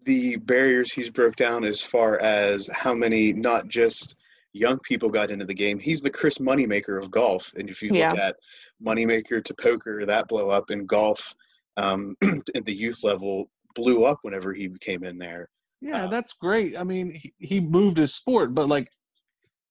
[0.06, 4.16] the barriers he's broke down as far as how many not just
[4.54, 5.80] young people got into the game.
[5.80, 8.12] He's the Chris Moneymaker of golf, and if you Yeah.
[8.12, 8.36] look at
[8.84, 11.34] Moneymaker to poker, that blow up in golf
[11.78, 12.16] um,
[12.56, 15.48] at the youth level blew up whenever he came in there.
[15.82, 16.78] Yeah, Uh, that's great.
[16.78, 18.92] I mean, he, he moved his sport, but like,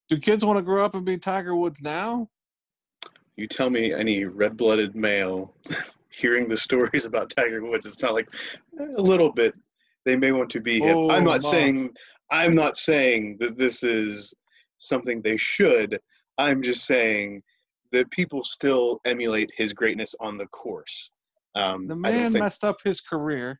[0.09, 2.29] do kids want to grow up and be Tiger Woods now?
[3.37, 5.55] You tell me any red-blooded male
[6.09, 8.27] hearing the stories about Tiger Woods, it's not like
[8.79, 9.53] eh, a little bit.
[10.05, 10.97] They may want to be him.
[10.97, 11.51] Oh, I'm not Muff.
[11.51, 11.91] saying
[12.31, 14.33] I'm not saying that this is
[14.77, 15.99] something they should.
[16.37, 17.41] I'm just saying
[17.91, 21.11] that people still emulate his greatness on the course.
[21.55, 23.59] Um, The man think- messed up his career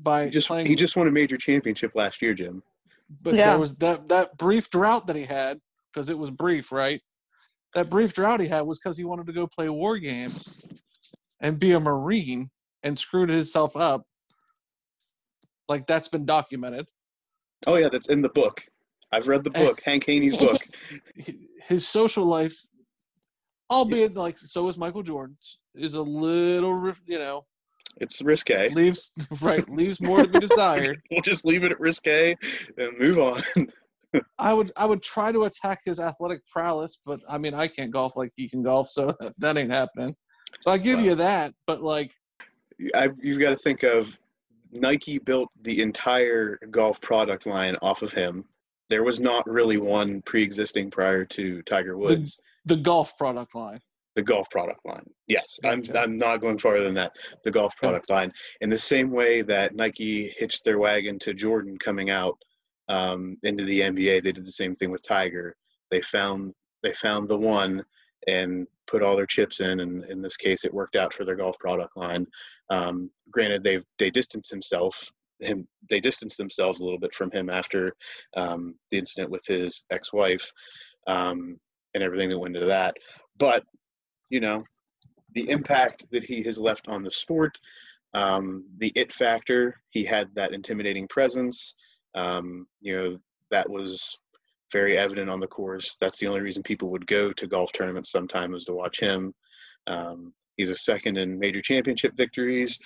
[0.00, 0.66] by he just playing.
[0.66, 2.62] he just won a major championship last year, Jim.
[3.22, 3.50] but Yeah.
[3.50, 5.60] there was that that brief drought that he had
[5.92, 7.00] because it was brief, right?
[7.74, 10.64] That brief drought he had was because he wanted to go play war games
[11.40, 12.50] and be a marine
[12.82, 14.04] and screwed himself up.
[15.68, 16.86] Like that's been documented.
[17.66, 18.62] Oh yeah, that's in the book.
[19.12, 20.62] I've read the book, Hank Haney's book.
[21.68, 22.56] His social life,
[23.70, 27.44] albeit like so is Michael Jordan's, is a little, you know,
[28.00, 28.70] It's risque.
[28.70, 31.02] leaves right leaves more to be desired.
[31.10, 32.36] We'll just leave it at risque
[32.76, 33.42] and move on.
[34.38, 37.90] I would I would try to attack his athletic prowess, but I mean I can't
[37.90, 40.14] golf like he can golf, so that ain't happening.
[40.60, 42.12] So I give you that, but like
[42.94, 44.16] I, you've got to think of
[44.72, 48.44] Nike built the entire golf product line off of him.
[48.88, 52.38] There was not really one pre-existing prior to Tiger Woods.
[52.64, 53.78] the golf product line.
[54.18, 55.04] The, golf product line.
[55.26, 55.98] Yes, Gotcha.
[55.98, 56.10] I'm.
[56.10, 57.12] I'm not going farther than that.
[57.44, 58.32] The golf product line.
[58.60, 62.36] In the same way that Nike hitched their wagon to Jordan coming out
[62.88, 65.54] um, into the NBA, they did the same thing with Tiger.
[65.90, 66.52] They found
[66.82, 67.84] they found the one
[68.26, 71.36] and put all their chips in, and in this case, it worked out for their
[71.36, 72.26] golf product line.
[72.70, 75.10] Um, granted, they've they distanced himself
[75.40, 77.94] him they distanced themselves a little bit from him after
[78.36, 80.50] um, the incident with his ex-wife
[81.06, 81.58] um,
[81.94, 82.96] and everything that went into that.
[83.38, 83.62] But
[84.30, 84.64] you know,
[85.34, 87.58] the impact that he has left on the sport,
[88.14, 91.74] um, the it factor, he had that intimidating presence.
[92.14, 93.18] Um, you know,
[93.50, 94.16] that was
[94.72, 95.96] very evident on the course.
[95.96, 99.34] That's the only reason people would go to golf tournaments sometime was to watch him.
[99.86, 102.78] Um, he's a second in major championship victories,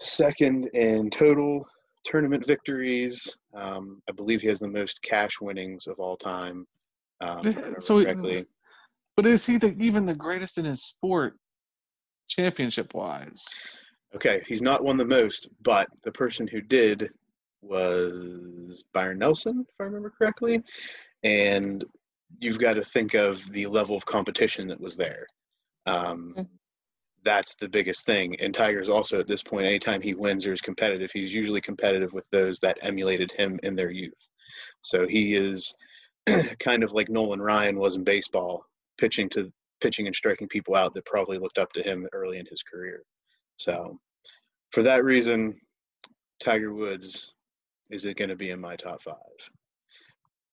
[0.00, 1.66] second in total
[2.04, 3.36] tournament victories.
[3.54, 6.66] Um, I believe he has the most cash winnings of all time.
[7.20, 8.46] Um, if I remember So- correctly.
[9.16, 11.36] But is he the, even the greatest in his sport,
[12.28, 13.46] championship wise?
[14.14, 17.10] Okay, he's not won the most, but the person who did
[17.62, 20.62] was Byron Nelson, if I remember correctly.
[21.22, 21.84] And
[22.40, 25.26] you've got to think of the level of competition that was there.
[25.86, 26.48] Um, Mhm.
[27.22, 28.34] that's the biggest thing.
[28.40, 32.12] And Tiger's also at this point, anytime he wins or is competitive, he's usually competitive
[32.12, 34.28] with those that emulated him in their youth.
[34.80, 35.74] So he is
[36.58, 38.64] kind of like Nolan Ryan was in baseball,
[39.02, 42.46] pitching to pitching and striking people out that probably looked up to him early in
[42.46, 43.02] his career.
[43.56, 43.98] So,
[44.70, 45.60] for that reason,
[46.38, 47.34] Tiger Woods
[47.90, 49.16] is it going to be in my top five?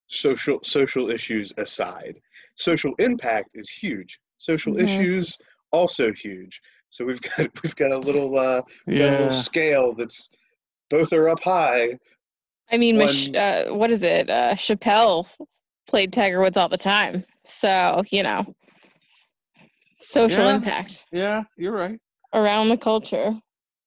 [0.10, 2.16] Social social issues aside,
[2.56, 4.20] social impact is huge.
[4.40, 4.84] Social Mhm.
[4.84, 5.38] issues
[5.72, 6.60] also huge.
[6.90, 10.28] So we've got we've got a little uh, we've a little scale that's
[10.90, 12.00] both are up high.
[12.72, 14.28] I mean, Mich- uh, what is it?
[14.30, 15.28] Uh, Chappelle
[15.88, 17.24] played Tiger Woods all the time.
[17.50, 18.46] So, you know,
[20.00, 20.56] social Yeah.
[20.56, 22.00] impact Yeah, you're right.
[22.34, 23.34] around the culture.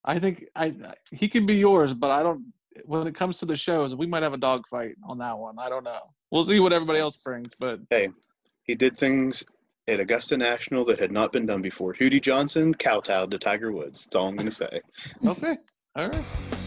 [0.05, 2.53] I think I I- he can be yours, but I don't.
[2.85, 5.55] When it comes to the shows, we might have a dogfight on that one.
[5.59, 5.99] I don't know.
[6.31, 8.09] We'll see what everybody else brings, but Hey,
[8.63, 9.43] he did things
[9.87, 11.93] at Augusta National that had not been done before.
[11.93, 14.05] Hootie Johnson kowtowed to Tiger Woods.
[14.05, 14.81] That's all I'm going to say.
[15.25, 15.55] okay,
[15.95, 16.62] all right.